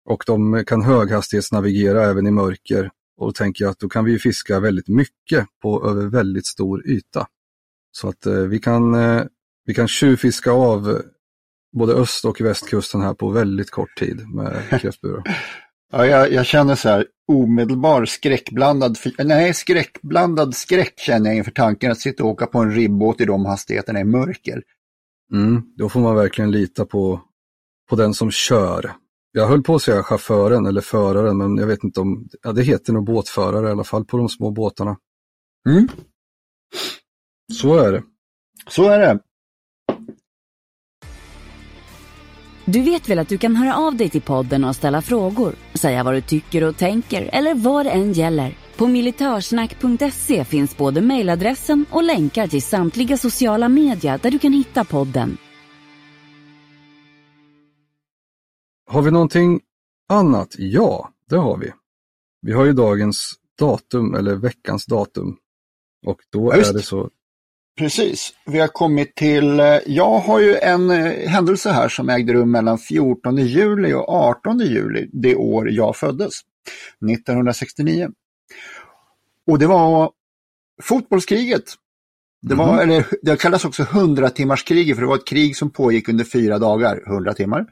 Och 0.08 0.24
de 0.26 0.64
kan 0.66 0.82
höghastighetsnavigera 0.82 2.04
även 2.04 2.26
i 2.26 2.30
mörker. 2.30 2.90
Och 3.16 3.26
då 3.26 3.32
tänker 3.32 3.64
jag 3.64 3.70
att 3.70 3.78
då 3.78 3.88
kan 3.88 4.04
vi 4.04 4.18
fiska 4.18 4.60
väldigt 4.60 4.88
mycket 4.88 5.46
på 5.62 5.88
över 5.88 6.06
väldigt 6.06 6.46
stor 6.46 6.86
yta. 6.88 7.26
Så 7.92 8.08
att 8.08 8.26
eh, 8.26 8.34
vi 8.34 8.58
kan, 8.58 8.94
eh, 8.94 9.22
vi 9.64 9.74
kan 9.74 9.88
tjuvfiska 9.88 10.52
av 10.52 11.02
både 11.76 11.92
öst 11.92 12.24
och 12.24 12.40
västkusten 12.40 13.00
här 13.00 13.14
på 13.14 13.28
väldigt 13.28 13.70
kort 13.70 13.98
tid 13.98 14.28
med 14.28 14.62
kräftburar. 14.80 15.22
Ja, 15.92 16.06
jag, 16.06 16.32
jag 16.32 16.46
känner 16.46 16.74
så 16.74 16.88
här 16.88 17.06
omedelbar 17.28 18.04
skräckblandad, 18.04 18.98
nej 19.18 19.54
skräckblandad 19.54 20.54
skräck 20.54 20.98
känner 20.98 21.30
jag 21.30 21.36
inför 21.36 21.50
tanken 21.50 21.92
att 21.92 22.00
sitta 22.00 22.24
och 22.24 22.30
åka 22.30 22.46
på 22.46 22.58
en 22.58 22.72
ribbåt 22.72 23.20
i 23.20 23.24
de 23.24 23.44
hastigheterna 23.44 24.00
i 24.00 24.04
mörker. 24.04 24.62
Mm, 25.32 25.62
då 25.76 25.88
får 25.88 26.00
man 26.00 26.14
verkligen 26.14 26.50
lita 26.50 26.84
på, 26.84 27.20
på 27.90 27.96
den 27.96 28.14
som 28.14 28.30
kör. 28.30 28.92
Jag 29.32 29.46
höll 29.46 29.62
på 29.62 29.74
att 29.74 29.82
säga 29.82 30.02
chauffören 30.02 30.66
eller 30.66 30.80
föraren, 30.80 31.38
men 31.38 31.56
jag 31.56 31.66
vet 31.66 31.84
inte 31.84 32.00
om, 32.00 32.28
ja 32.42 32.52
det 32.52 32.62
heter 32.62 32.92
nog 32.92 33.04
båtförare 33.04 33.68
i 33.68 33.70
alla 33.70 33.84
fall 33.84 34.04
på 34.04 34.16
de 34.16 34.28
små 34.28 34.50
båtarna. 34.50 34.96
Mm. 35.68 35.88
Så 37.52 37.76
är 37.76 37.92
det. 37.92 38.02
Så 38.68 38.88
är 38.88 38.98
det. 38.98 39.20
Du 42.68 42.82
vet 42.82 43.08
väl 43.08 43.18
att 43.18 43.28
du 43.28 43.38
kan 43.38 43.56
höra 43.56 43.76
av 43.76 43.96
dig 43.96 44.10
till 44.10 44.22
podden 44.22 44.64
och 44.64 44.76
ställa 44.76 45.02
frågor, 45.02 45.54
säga 45.74 46.04
vad 46.04 46.14
du 46.14 46.20
tycker 46.20 46.64
och 46.64 46.76
tänker 46.76 47.30
eller 47.32 47.54
vad 47.54 47.86
det 47.86 47.90
än 47.90 48.12
gäller. 48.12 48.58
På 48.76 48.86
militörsnack.se 48.86 50.44
finns 50.44 50.76
både 50.76 51.00
mejladressen 51.00 51.86
och 51.90 52.02
länkar 52.02 52.46
till 52.46 52.62
samtliga 52.62 53.16
sociala 53.16 53.68
medier 53.68 54.18
där 54.22 54.30
du 54.30 54.38
kan 54.38 54.52
hitta 54.52 54.84
podden. 54.84 55.36
Har 58.90 59.02
vi 59.02 59.10
någonting 59.10 59.60
annat? 60.08 60.54
Ja, 60.58 61.10
det 61.30 61.36
har 61.36 61.58
vi. 61.58 61.72
Vi 62.42 62.52
har 62.52 62.64
ju 62.64 62.72
dagens 62.72 63.34
datum 63.58 64.14
eller 64.14 64.34
veckans 64.34 64.86
datum. 64.86 65.36
Och 66.06 66.20
då 66.32 66.52
Ja, 66.52 66.56
just 66.56 66.70
är 66.70 66.74
det. 66.74 66.82
så, 66.82 67.10
Precis. 67.78 68.32
Vi 68.46 68.58
har 68.58 68.68
kommit 68.68 69.14
till, 69.14 69.60
eh, 69.60 69.78
jag 69.86 70.18
har 70.18 70.40
ju 70.40 70.56
en 70.56 70.90
eh, 70.90 71.28
händelse 71.28 71.70
här 71.70 71.88
som 71.88 72.08
ägde 72.08 72.32
rum 72.32 72.50
mellan 72.50 72.78
14 72.78 73.36
juli 73.36 73.92
och 73.92 74.08
18 74.08 74.58
juli 74.60 75.08
det 75.12 75.36
år 75.36 75.70
jag 75.70 75.96
föddes, 75.96 76.32
1969. 77.10 78.08
Och 79.46 79.58
det 79.58 79.66
var 79.66 80.10
fotbollskriget. 80.82 81.62
Det, 82.42 82.54
var, 82.54 82.72
Mhm. 82.72 82.78
eller, 82.78 83.06
det 83.22 83.40
kallas 83.40 83.64
också 83.64 83.82
100-timmarskriget 83.82 84.94
för 84.94 85.00
det 85.02 85.08
var 85.08 85.16
ett 85.16 85.26
krig 85.26 85.56
som 85.56 85.70
pågick 85.70 86.08
under 86.08 86.24
fyra 86.24 86.58
dagar, 86.58 87.02
100 87.06 87.34
timmar, 87.34 87.66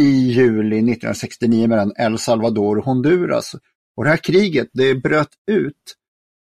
i 0.00 0.10
juli 0.10 0.76
1969 0.76 1.68
mellan 1.68 1.92
El 1.98 2.18
Salvador 2.18 2.78
och 2.78 2.84
Honduras. 2.84 3.54
Och 3.96 4.04
det 4.04 4.10
här 4.10 4.16
kriget 4.16 4.68
det 4.72 4.94
bröt 4.94 5.28
ut 5.50 5.94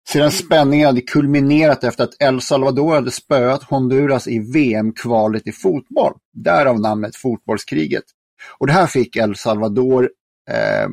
sedan 0.08 0.30
spänningen 0.30 0.86
hade 0.86 1.00
kulminerat 1.00 1.84
efter 1.84 2.04
att 2.04 2.22
El 2.22 2.40
Salvador 2.40 2.94
hade 2.94 3.10
spöat 3.10 3.62
Honduras 3.62 4.28
i 4.28 4.38
VM-kvalet 4.38 5.46
i 5.46 5.52
fotboll. 5.52 6.12
Därav 6.32 6.80
namnet 6.80 7.16
fotbollskriget. 7.16 8.04
Och 8.58 8.66
det 8.66 8.72
här 8.72 8.86
fick 8.86 9.16
El 9.16 9.36
Salvador 9.36 10.10
eh, 10.50 10.88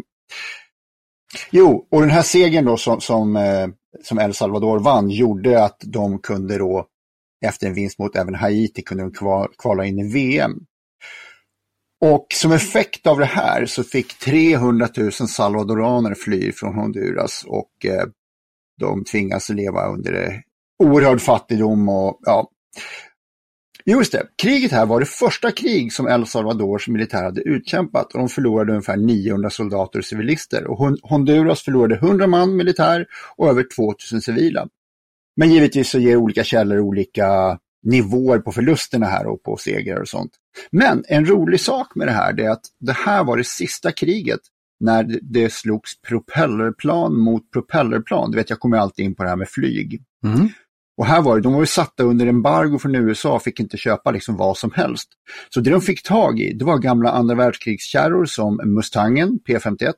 Jo, 1.51 1.87
och 1.91 2.01
den 2.01 2.09
här 2.09 2.21
segern 2.21 2.65
då 2.65 2.77
som, 2.77 3.01
som, 3.01 3.35
eh, 3.35 3.67
som 4.03 4.19
El 4.19 4.33
Salvador 4.33 4.79
vann 4.79 5.09
gjorde 5.09 5.63
att 5.63 5.77
de 5.85 6.19
kunde 6.19 6.57
då 6.57 6.87
efter 7.45 7.67
en 7.67 7.73
vinst 7.73 7.99
mot 7.99 8.15
även 8.15 8.35
Haiti 8.35 8.81
kunde 8.81 9.03
de 9.03 9.11
kva- 9.11 9.47
kvala 9.57 9.85
in 9.85 9.99
i 9.99 10.13
VM. 10.13 10.51
Och 12.01 12.27
som 12.33 12.51
effekt 12.51 13.07
av 13.07 13.19
det 13.19 13.25
här 13.25 13.65
så 13.65 13.83
fick 13.83 14.19
300 14.19 14.87
000 14.97 15.11
salvadoraner 15.11 16.15
fly 16.15 16.51
från 16.51 16.73
Honduras 16.75 17.43
och 17.47 17.85
eh, 17.85 18.05
de 18.79 19.03
tvingas 19.03 19.49
leva 19.49 19.87
under 19.87 20.41
oerhörd 20.83 21.21
fattigdom 21.21 21.89
och 21.89 22.19
ja. 22.21 22.49
Just 23.85 24.11
det, 24.11 24.27
kriget 24.41 24.71
här 24.71 24.85
var 24.85 24.99
det 24.99 25.05
första 25.05 25.51
krig 25.51 25.93
som 25.93 26.07
El 26.07 26.27
Salvadors 26.27 26.87
militär 26.87 27.23
hade 27.23 27.41
utkämpat 27.41 28.13
och 28.13 28.19
de 28.19 28.29
förlorade 28.29 28.71
ungefär 28.71 28.97
900 28.97 29.49
soldater 29.49 29.99
och 29.99 30.05
civilister. 30.05 30.67
Och 30.67 30.77
Honduras 31.01 31.61
förlorade 31.61 31.95
100 31.95 32.27
man 32.27 32.55
militär 32.55 33.05
och 33.35 33.49
över 33.49 33.65
2000 33.75 34.21
civila. 34.21 34.67
Men 35.35 35.51
givetvis 35.51 35.89
så 35.89 35.99
ger 35.99 36.15
olika 36.15 36.43
källor 36.43 36.79
olika 36.79 37.59
nivåer 37.83 38.39
på 38.39 38.51
förlusterna 38.51 39.05
här 39.05 39.27
och 39.27 39.43
på 39.43 39.57
segrar 39.57 40.01
och 40.01 40.07
sånt. 40.07 40.31
Men 40.71 41.03
en 41.07 41.25
rolig 41.25 41.59
sak 41.59 41.95
med 41.95 42.07
det 42.07 42.11
här 42.11 42.39
är 42.39 42.49
att 42.49 42.63
det 42.79 42.93
här 42.93 43.23
var 43.23 43.37
det 43.37 43.43
sista 43.43 43.91
kriget 43.91 44.39
när 44.79 45.19
det- 45.21 45.53
slogs 45.53 46.01
propellerplan 46.01 47.19
mot 47.19 47.51
propellerplan. 47.51 48.31
Du 48.31 48.37
vet, 48.37 48.49
jag 48.49 48.59
kommer 48.59 48.77
alltid 48.77 49.05
in 49.05 49.15
på 49.15 49.23
det 49.23 49.29
här 49.29 49.35
med 49.35 49.49
flyg. 49.49 50.03
mm, 50.23 50.49
Och 50.97 51.05
här 51.05 51.21
var 51.21 51.35
det, 51.35 51.41
de 51.41 51.53
var 51.53 51.59
ju 51.59 51.65
satta 51.65 52.03
under 52.03 52.27
embargo 52.27 52.79
från 52.79 52.95
USA 52.95 53.35
och 53.35 53.41
fick 53.43 53.59
inte 53.59 53.77
köpa 53.77 54.11
liksom 54.11 54.37
vad 54.37 54.57
som 54.57 54.71
helst. 54.71 55.09
Så 55.49 55.59
det 55.59 55.69
de 55.69 55.81
fick 55.81 56.03
tag 56.03 56.39
i, 56.39 56.53
det 56.53 56.65
var 56.65 56.77
gamla 56.77 57.11
andra 57.11 57.35
världskrigskärror 57.35 58.25
som 58.25 58.59
Mustangen 58.65 59.39
P51 59.47 59.93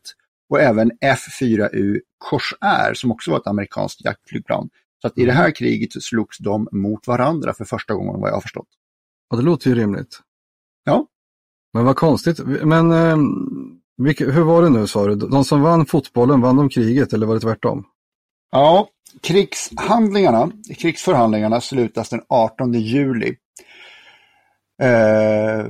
och 0.50 0.60
även 0.62 0.92
F4U 1.06 2.00
Corsair 2.18 2.94
som 2.94 3.12
också 3.12 3.32
var 3.32 3.38
ett 3.40 3.48
amerikanskt 3.48 4.06
jaktflygplan. 4.06 4.70
Så 5.02 5.08
att 5.08 5.18
i 5.18 5.26
det 5.26 5.32
här 5.32 5.52
kriget 5.52 6.04
slogs 6.04 6.38
de 6.38 6.68
mot 6.72 7.08
varandra 7.08 7.54
för 7.54 7.66
första 7.66 7.94
gången 7.94 8.22
vad 8.22 8.30
jag 8.30 8.34
har 8.36 8.42
förstått. 8.42 8.68
ja 9.30 9.38
det 9.38 9.44
låter 9.44 9.70
ju 9.70 9.76
rimligt. 9.76 10.20
Ja, 10.84 11.08
Men 11.74 11.86
vad 11.86 11.96
konstigt. 11.96 12.40
Men 12.64 12.92
eh, 12.92 13.18
Vilke, 14.04 14.26
hur 14.32 14.44
var 14.44 14.62
det 14.62 14.70
nu 14.70 14.88
sa 14.88 15.08
du? 15.08 15.16
De 15.16 15.46
som 15.46 15.62
vann 15.62 15.86
fotbollen, 15.86 16.42
vann 16.42 16.56
de 16.56 16.70
kriget 16.70 17.14
eller 17.14 17.28
var 17.28 17.34
det 17.36 17.42
tvärtom? 17.42 17.86
Ja, 18.52 18.88
krigshandlingarna, 19.22 20.52
krigsförhandlingarna 20.78 21.62
slutas 21.62 22.10
den 22.10 22.22
18 22.30 22.74
juli. 22.74 23.36
Eh, 24.82 25.66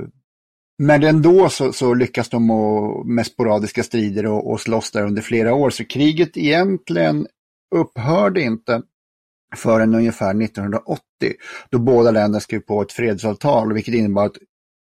Men 0.78 1.04
ändå 1.04 1.48
så, 1.48 1.72
så 1.72 1.94
lyckas 1.94 2.28
de 2.28 2.50
och, 2.50 3.06
med 3.06 3.26
sporadiska 3.26 3.82
strider 3.82 4.26
och, 4.26 4.50
och 4.50 4.60
slåss 4.60 4.90
där 4.90 5.06
under 5.06 5.22
flera 5.22 5.54
år. 5.54 5.70
Så 5.70 5.84
kriget 5.84 6.36
egentligen 6.36 7.26
upphörde 7.74 8.42
inte 8.42 8.82
förrän 9.56 9.94
ungefär 9.94 10.42
1980 10.42 11.00
då 11.70 11.78
båda 11.78 12.10
länderna 12.10 12.40
skrev 12.40 12.60
på 12.60 12.82
ett 12.82 12.92
fredsavtal 12.92 13.72
vilket 13.72 13.94
innebar 13.94 14.26
att 14.26 14.36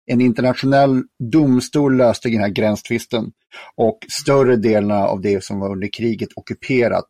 en 0.09 0.21
internationell 0.21 1.03
domstol 1.33 1.97
löste 1.97 2.29
den 2.29 2.41
här 2.41 2.49
gränstvisten 2.49 3.33
och 3.77 3.99
större 4.09 4.57
delen 4.57 4.91
av 4.91 5.21
det 5.21 5.45
som 5.45 5.61
var 5.61 5.73
under 5.73 5.89
kriget 5.93 6.29
ockuperat 6.37 7.09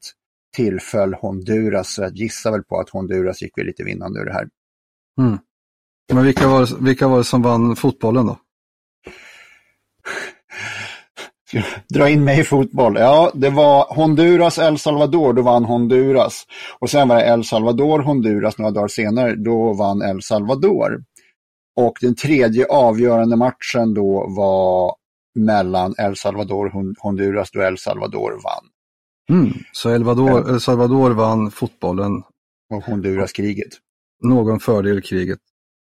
tillföll 0.57 1.15
Honduras. 1.15 1.95
Så 1.95 2.03
jag 2.03 2.17
gissar 2.17 2.53
väl 2.53 2.63
på 2.63 2.81
att 2.81 2.91
Honduras 2.91 3.43
gick 3.43 3.59
väl 3.59 3.67
lite 3.67 3.85
vinnande 3.85 4.21
ur 4.21 4.25
det 4.25 4.33
här. 4.33 4.49
Mm. 5.21 5.39
Men 6.13 6.25
vilka 6.25 6.49
var, 6.49 6.85
vilka 6.85 7.09
var 7.09 7.19
det 7.19 7.25
som 7.25 7.43
vann 7.43 7.77
fotbollen 7.77 8.27
då? 8.27 8.39
Dra 11.95 12.09
in 12.09 12.25
mig 12.25 12.41
i 12.41 12.45
fotboll. 12.45 12.97
Ja, 12.97 13.31
det 13.35 13.51
var 13.51 13.95
Honduras, 13.95 14.59
El 14.59 14.79
Salvador, 14.79 15.33
då 15.33 15.43
vann 15.43 15.65
Honduras. 15.65 16.45
Och 16.79 16.91
sen 16.91 17.09
var 17.09 17.17
det 17.17 17.23
El 17.23 17.45
Salvador, 17.45 17.99
Honduras 17.99 18.59
några 18.59 18.71
dagar 18.71 18.89
senare, 18.89 19.35
då 19.35 19.73
vann 19.73 20.03
El 20.03 20.23
Salvador. 20.23 21.03
Och 21.81 21.99
den 22.01 22.15
tredje 22.15 22.67
avgörande 22.67 23.37
matchen 23.37 23.95
då 23.95 24.27
var 24.37 24.95
mellan 25.35 25.95
El 25.99 26.17
Salvador 26.17 26.67
och 26.67 26.85
Honduras 26.99 27.51
då 27.51 27.63
El 27.63 27.79
Salvador 27.79 28.31
vann. 28.31 28.65
Mm, 29.31 29.53
så 29.73 29.91
El 29.91 30.05
Salvador, 30.05 30.51
El 30.51 30.61
Salvador 30.61 31.11
vann 31.11 31.51
fotbollen. 31.51 32.23
Och 32.71 32.85
Honduras 32.85 33.33
kriget. 33.33 33.69
Någon 34.25 34.61
fördel 34.61 35.03
kriget. 35.03 35.39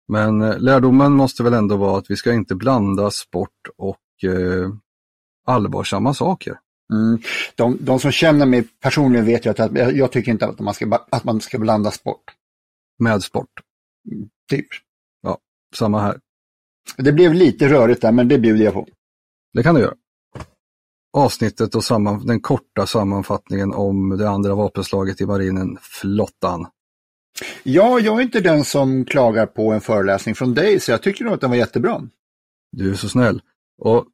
Men 0.08 0.42
eh, 0.42 0.60
lärdomen 0.60 1.12
måste 1.12 1.44
väl 1.44 1.54
ändå 1.54 1.78
vara 1.78 1.98
att 1.98 2.12
vi 2.12 2.16
ska 2.16 2.34
inte 2.34 2.56
blanda 2.56 3.12
sport 3.12 3.68
och 3.78 4.30
eh, 4.30 4.70
allvarsamma 5.46 6.14
saker. 6.14 6.58
Mm. 6.94 7.22
De, 7.56 7.78
de, 7.82 8.00
som 8.00 8.12
känner 8.12 8.46
mig 8.46 8.64
personligen 8.64 9.26
vet 9.26 9.46
ju 9.46 9.50
att 9.50 9.60
jag, 9.60 9.98
jag 9.98 10.12
tycker 10.12 10.32
inte 10.32 10.46
att 10.46 10.60
man, 10.60 10.74
ska, 10.74 11.00
att 11.10 11.24
man 11.24 11.42
ska 11.42 11.60
blanda 11.60 11.92
sport. 11.92 12.24
Med 13.00 13.24
sport? 13.24 13.52
Mm, 14.12 14.30
typ. 14.50 14.68
Samma 15.76 16.02
här. 16.02 16.20
Det 16.98 17.12
blev 17.12 17.34
lite 17.34 17.70
rörigt 17.70 18.02
där, 18.02 18.12
men 18.12 18.28
det 18.28 18.40
bjuder 18.40 18.66
jag 18.66 18.74
på. 18.74 18.88
Det 19.54 19.64
kan 19.64 19.76
du 19.76 19.82
göra. 19.82 19.96
Avsnittet 21.18 21.76
och 21.76 21.84
samman, 21.84 22.26
den 22.26 22.42
korta 22.42 22.86
sammanfattningen 22.86 23.74
om 23.74 24.18
det 24.18 24.30
andra 24.30 24.56
vapenslaget 24.56 25.22
i 25.22 25.26
marinen, 25.26 25.78
flottan. 25.82 26.68
Ja, 27.64 28.00
jag 28.00 28.18
är 28.18 28.22
inte 28.22 28.40
den 28.40 28.66
som 28.66 29.06
klagar 29.06 29.46
på 29.46 29.72
en 29.72 29.82
föreläsning 29.82 30.36
från 30.36 30.54
dig, 30.54 30.80
så 30.80 30.92
jag 30.92 31.02
tycker 31.02 31.26
nog 31.26 31.34
att 31.34 31.42
den 31.42 31.50
var 31.50 31.58
jättebra. 31.58 32.02
Du 32.72 32.92
är 32.92 32.96
så 32.96 33.10
snäll. 33.10 33.42
Och 33.82 34.06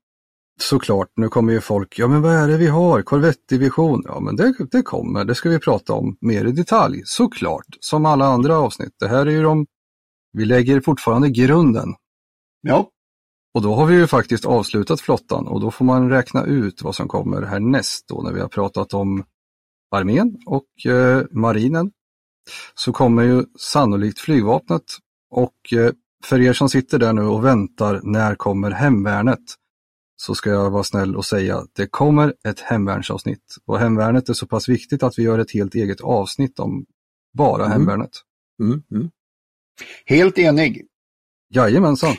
såklart, 0.60 1.08
nu 1.16 1.30
kommer 1.30 1.54
ju 1.54 1.62
folk, 1.62 2.00
ja 2.00 2.08
men 2.08 2.22
vad 2.22 2.36
är 2.36 2.48
det 2.48 2.58
vi 2.58 2.68
har? 2.68 3.02
Korvettdivision? 3.02 4.04
Ja 4.06 4.20
men 4.20 4.36
det, 4.36 4.54
det 4.72 4.82
kommer, 4.82 5.26
det 5.26 5.36
ska 5.36 5.50
vi 5.50 5.60
prata 5.60 5.94
om 5.94 6.18
mer 6.22 6.46
i 6.46 6.52
detalj, 6.52 7.02
såklart, 7.06 7.66
som 7.80 8.06
alla 8.06 8.26
andra 8.26 8.58
avsnitt. 8.58 8.96
Det 9.00 9.08
här 9.08 9.26
är 9.26 9.32
ju 9.32 9.44
de, 9.44 9.66
vi 10.38 10.46
lägger 10.46 10.82
fortfarande 10.82 11.30
grunden. 11.30 11.96
Ja. 12.62 12.90
Och 13.54 13.62
då 13.62 13.76
har 13.76 13.86
vi 13.86 13.96
ju 13.96 14.08
faktiskt 14.08 14.46
avslutat 14.46 15.02
flottan 15.02 15.48
och 15.48 15.62
då 15.62 15.72
får 15.72 15.86
man 15.86 16.10
räkna 16.10 16.44
ut 16.46 16.82
vad 16.82 16.96
som 16.96 17.08
kommer 17.08 17.42
härnäst 17.42 18.08
då 18.08 18.22
när 18.22 18.34
vi 18.34 18.40
har 18.40 18.48
pratat 18.48 18.94
om 18.94 19.24
armén 19.92 20.38
och 20.46 20.92
eh, 20.92 21.24
marinen. 21.32 21.92
Så 22.76 22.94
kommer 22.94 23.24
ju 23.24 23.44
sannolikt 23.60 24.20
flygvapnet 24.20 24.84
och 25.32 25.74
eh, 25.74 25.92
för 26.24 26.42
er 26.42 26.54
som 26.54 26.70
sitter 26.70 27.00
där 27.00 27.14
nu 27.14 27.22
och 27.22 27.46
väntar, 27.46 28.02
när 28.04 28.36
kommer 28.36 28.72
hemvärnet? 28.72 29.44
så 30.18 30.36
ska 30.36 30.50
jag 30.50 30.70
vara 30.70 30.84
snäll 30.84 31.16
och 31.16 31.26
säga 31.26 31.58
att 31.58 31.70
det 31.76 31.88
kommer 31.88 32.34
ett 32.44 32.60
hemvärnsavsnitt. 32.60 33.56
Och 33.66 33.80
hemvärnet 33.80 34.30
är 34.30 34.34
så 34.34 34.48
pass 34.48 34.70
viktigt 34.70 35.04
att 35.04 35.20
vi 35.20 35.24
gör 35.24 35.40
ett 35.40 35.52
helt 35.52 35.76
eget 35.76 36.02
avsnitt 36.02 36.60
om 36.60 36.86
bara 37.34 37.66
mm. 37.66 37.72
hemvärnet. 37.72 38.12
Mm, 38.62 38.84
mm. 38.92 39.10
Helt 40.06 40.38
enig. 40.38 40.86
Jajamensan. 41.50 42.16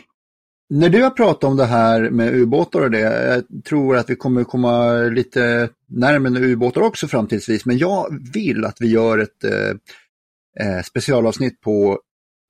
När 0.70 0.88
du 0.88 1.02
har 1.02 1.10
pratat 1.10 1.44
om 1.44 1.56
det 1.56 1.64
här 1.64 2.10
med 2.10 2.34
ubåtar 2.34 2.80
och 2.80 2.90
det, 2.90 2.98
jag 3.00 3.64
tror 3.64 3.96
att 3.96 4.10
vi 4.10 4.16
kommer 4.16 4.44
komma 4.44 4.92
lite 4.92 5.70
närmare 5.86 6.44
ubåtar 6.44 6.80
också 6.80 7.08
framtidsvis, 7.08 7.66
men 7.66 7.78
jag 7.78 8.18
vill 8.34 8.64
att 8.64 8.80
vi 8.80 8.88
gör 8.88 9.18
ett 9.18 9.44
eh, 9.44 9.70
eh 10.60 10.82
specialavsnitt 10.84 11.60
på 11.60 12.00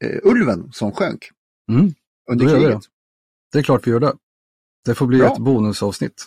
eh, 0.04 0.18
Ulven 0.22 0.72
som 0.72 0.92
sjönk 0.92 1.30
mm. 1.72 1.94
under 2.30 2.46
kriget. 2.46 2.70
Det. 2.70 2.80
det 3.52 3.58
är 3.58 3.62
klart 3.62 3.86
vi 3.86 3.90
gör 3.90 4.00
det. 4.00 4.12
Det 4.84 4.94
får 4.94 5.06
bli 5.06 5.18
Bra. 5.18 5.32
ett 5.32 5.38
bonusavsnitt. 5.38 6.26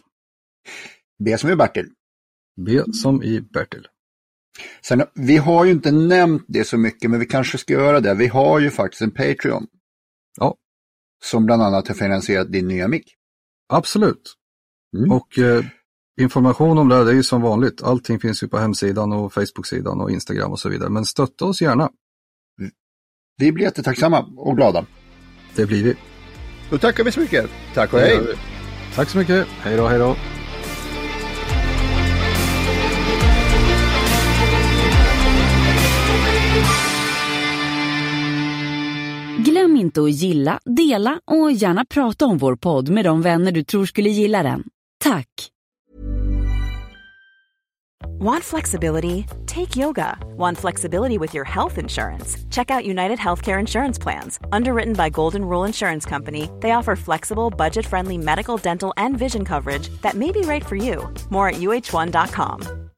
B 1.24 1.38
som 1.38 1.50
i 1.50 1.56
Bertil. 1.56 1.89
B 2.65 2.82
som 2.94 3.24
i 3.24 3.41
Bertil. 3.41 3.88
Sen, 4.85 5.03
vi 5.13 5.37
har 5.37 5.65
ju 5.65 5.71
inte 5.71 5.91
nämnt 5.91 6.45
det 6.47 6.63
så 6.63 6.77
mycket, 6.77 7.11
men 7.11 7.19
vi 7.19 7.25
kanske 7.25 7.57
ska 7.57 7.73
göra 7.73 7.99
det. 7.99 8.13
Vi 8.13 8.27
har 8.27 8.59
ju 8.59 8.71
faktiskt 8.71 9.01
en 9.01 9.11
Patreon. 9.11 9.67
Ja. 10.37 10.55
Som 11.23 11.45
bland 11.45 11.61
annat 11.61 11.87
har 11.87 11.95
finansierat 11.95 12.51
din 12.51 12.67
nya 12.67 12.87
mick. 12.87 13.15
Absolut. 13.69 14.35
Mm. 14.97 15.11
Och 15.11 15.39
eh, 15.39 15.65
information 16.21 16.77
om 16.77 16.89
det, 16.89 16.95
här, 16.95 17.05
det 17.05 17.11
är 17.11 17.15
ju 17.15 17.23
som 17.23 17.41
vanligt. 17.41 17.83
Allting 17.83 18.19
finns 18.19 18.43
ju 18.43 18.47
på 18.47 18.57
hemsidan 18.57 19.13
och 19.13 19.33
Facebook-sidan 19.33 20.01
och 20.01 20.11
Instagram 20.11 20.51
och 20.51 20.59
så 20.59 20.69
vidare. 20.69 20.89
Men 20.89 21.05
stötta 21.05 21.45
oss 21.45 21.61
gärna. 21.61 21.89
Vi 23.37 23.51
blir 23.51 23.65
jättetacksamma 23.65 24.25
och 24.37 24.55
glada. 24.55 24.85
Det 25.55 25.65
blir 25.65 25.83
vi. 25.83 25.95
Då 26.69 26.77
tackar 26.77 27.03
vi 27.03 27.11
så 27.11 27.19
mycket. 27.19 27.49
Tack 27.73 27.93
och 27.93 27.99
hej. 27.99 28.19
Tack 28.95 29.09
så 29.09 29.17
mycket. 29.17 29.47
Hej 29.47 29.77
då, 29.77 29.87
hej 29.87 29.99
då. 29.99 30.15
Inte 39.82 40.02
att 40.02 40.12
gilla, 40.12 40.60
dela 40.65 41.20
och 41.32 41.52
gärna 41.52 41.86
prata 41.86 42.26
om 42.26 42.38
vår 42.38 42.56
podd 42.56 42.89
med 42.89 43.06
de 43.06 43.22
vänner 43.22 43.52
du 43.52 43.63
tror 43.63 43.86
skulle 43.86 44.10
gilla 44.10 44.44
den. 44.44 44.63
Tack! 45.04 45.52
Want 48.22 48.44
flexibility? 48.44 49.26
Take 49.48 49.76
yoga. 49.76 50.15
Want 50.38 50.58
flexibility 50.58 51.17
with 51.17 51.34
your 51.34 51.44
health 51.44 51.80
insurance? 51.80 52.38
Check 52.52 52.70
out 52.70 52.86
United 52.86 53.17
Healthcare 53.17 53.60
Insurance 53.60 53.98
Plans. 53.98 54.39
Underwritten 54.52 54.94
by 54.94 55.10
Golden 55.10 55.44
Rule 55.44 55.63
Insurance 55.65 56.06
Company, 56.06 56.50
they 56.60 56.72
offer 56.72 56.96
flexible, 56.96 57.50
budget 57.50 57.86
friendly 57.86 58.17
medical, 58.20 58.58
dental, 58.58 58.94
and 58.98 59.17
vision 59.17 59.44
coverage 59.44 59.89
that 60.02 60.13
may 60.15 60.32
be 60.32 60.41
right 60.41 60.63
for 60.63 60.76
you. 60.76 61.12
More 61.30 61.50
at 61.50 61.56
uh1.com. 61.56 62.90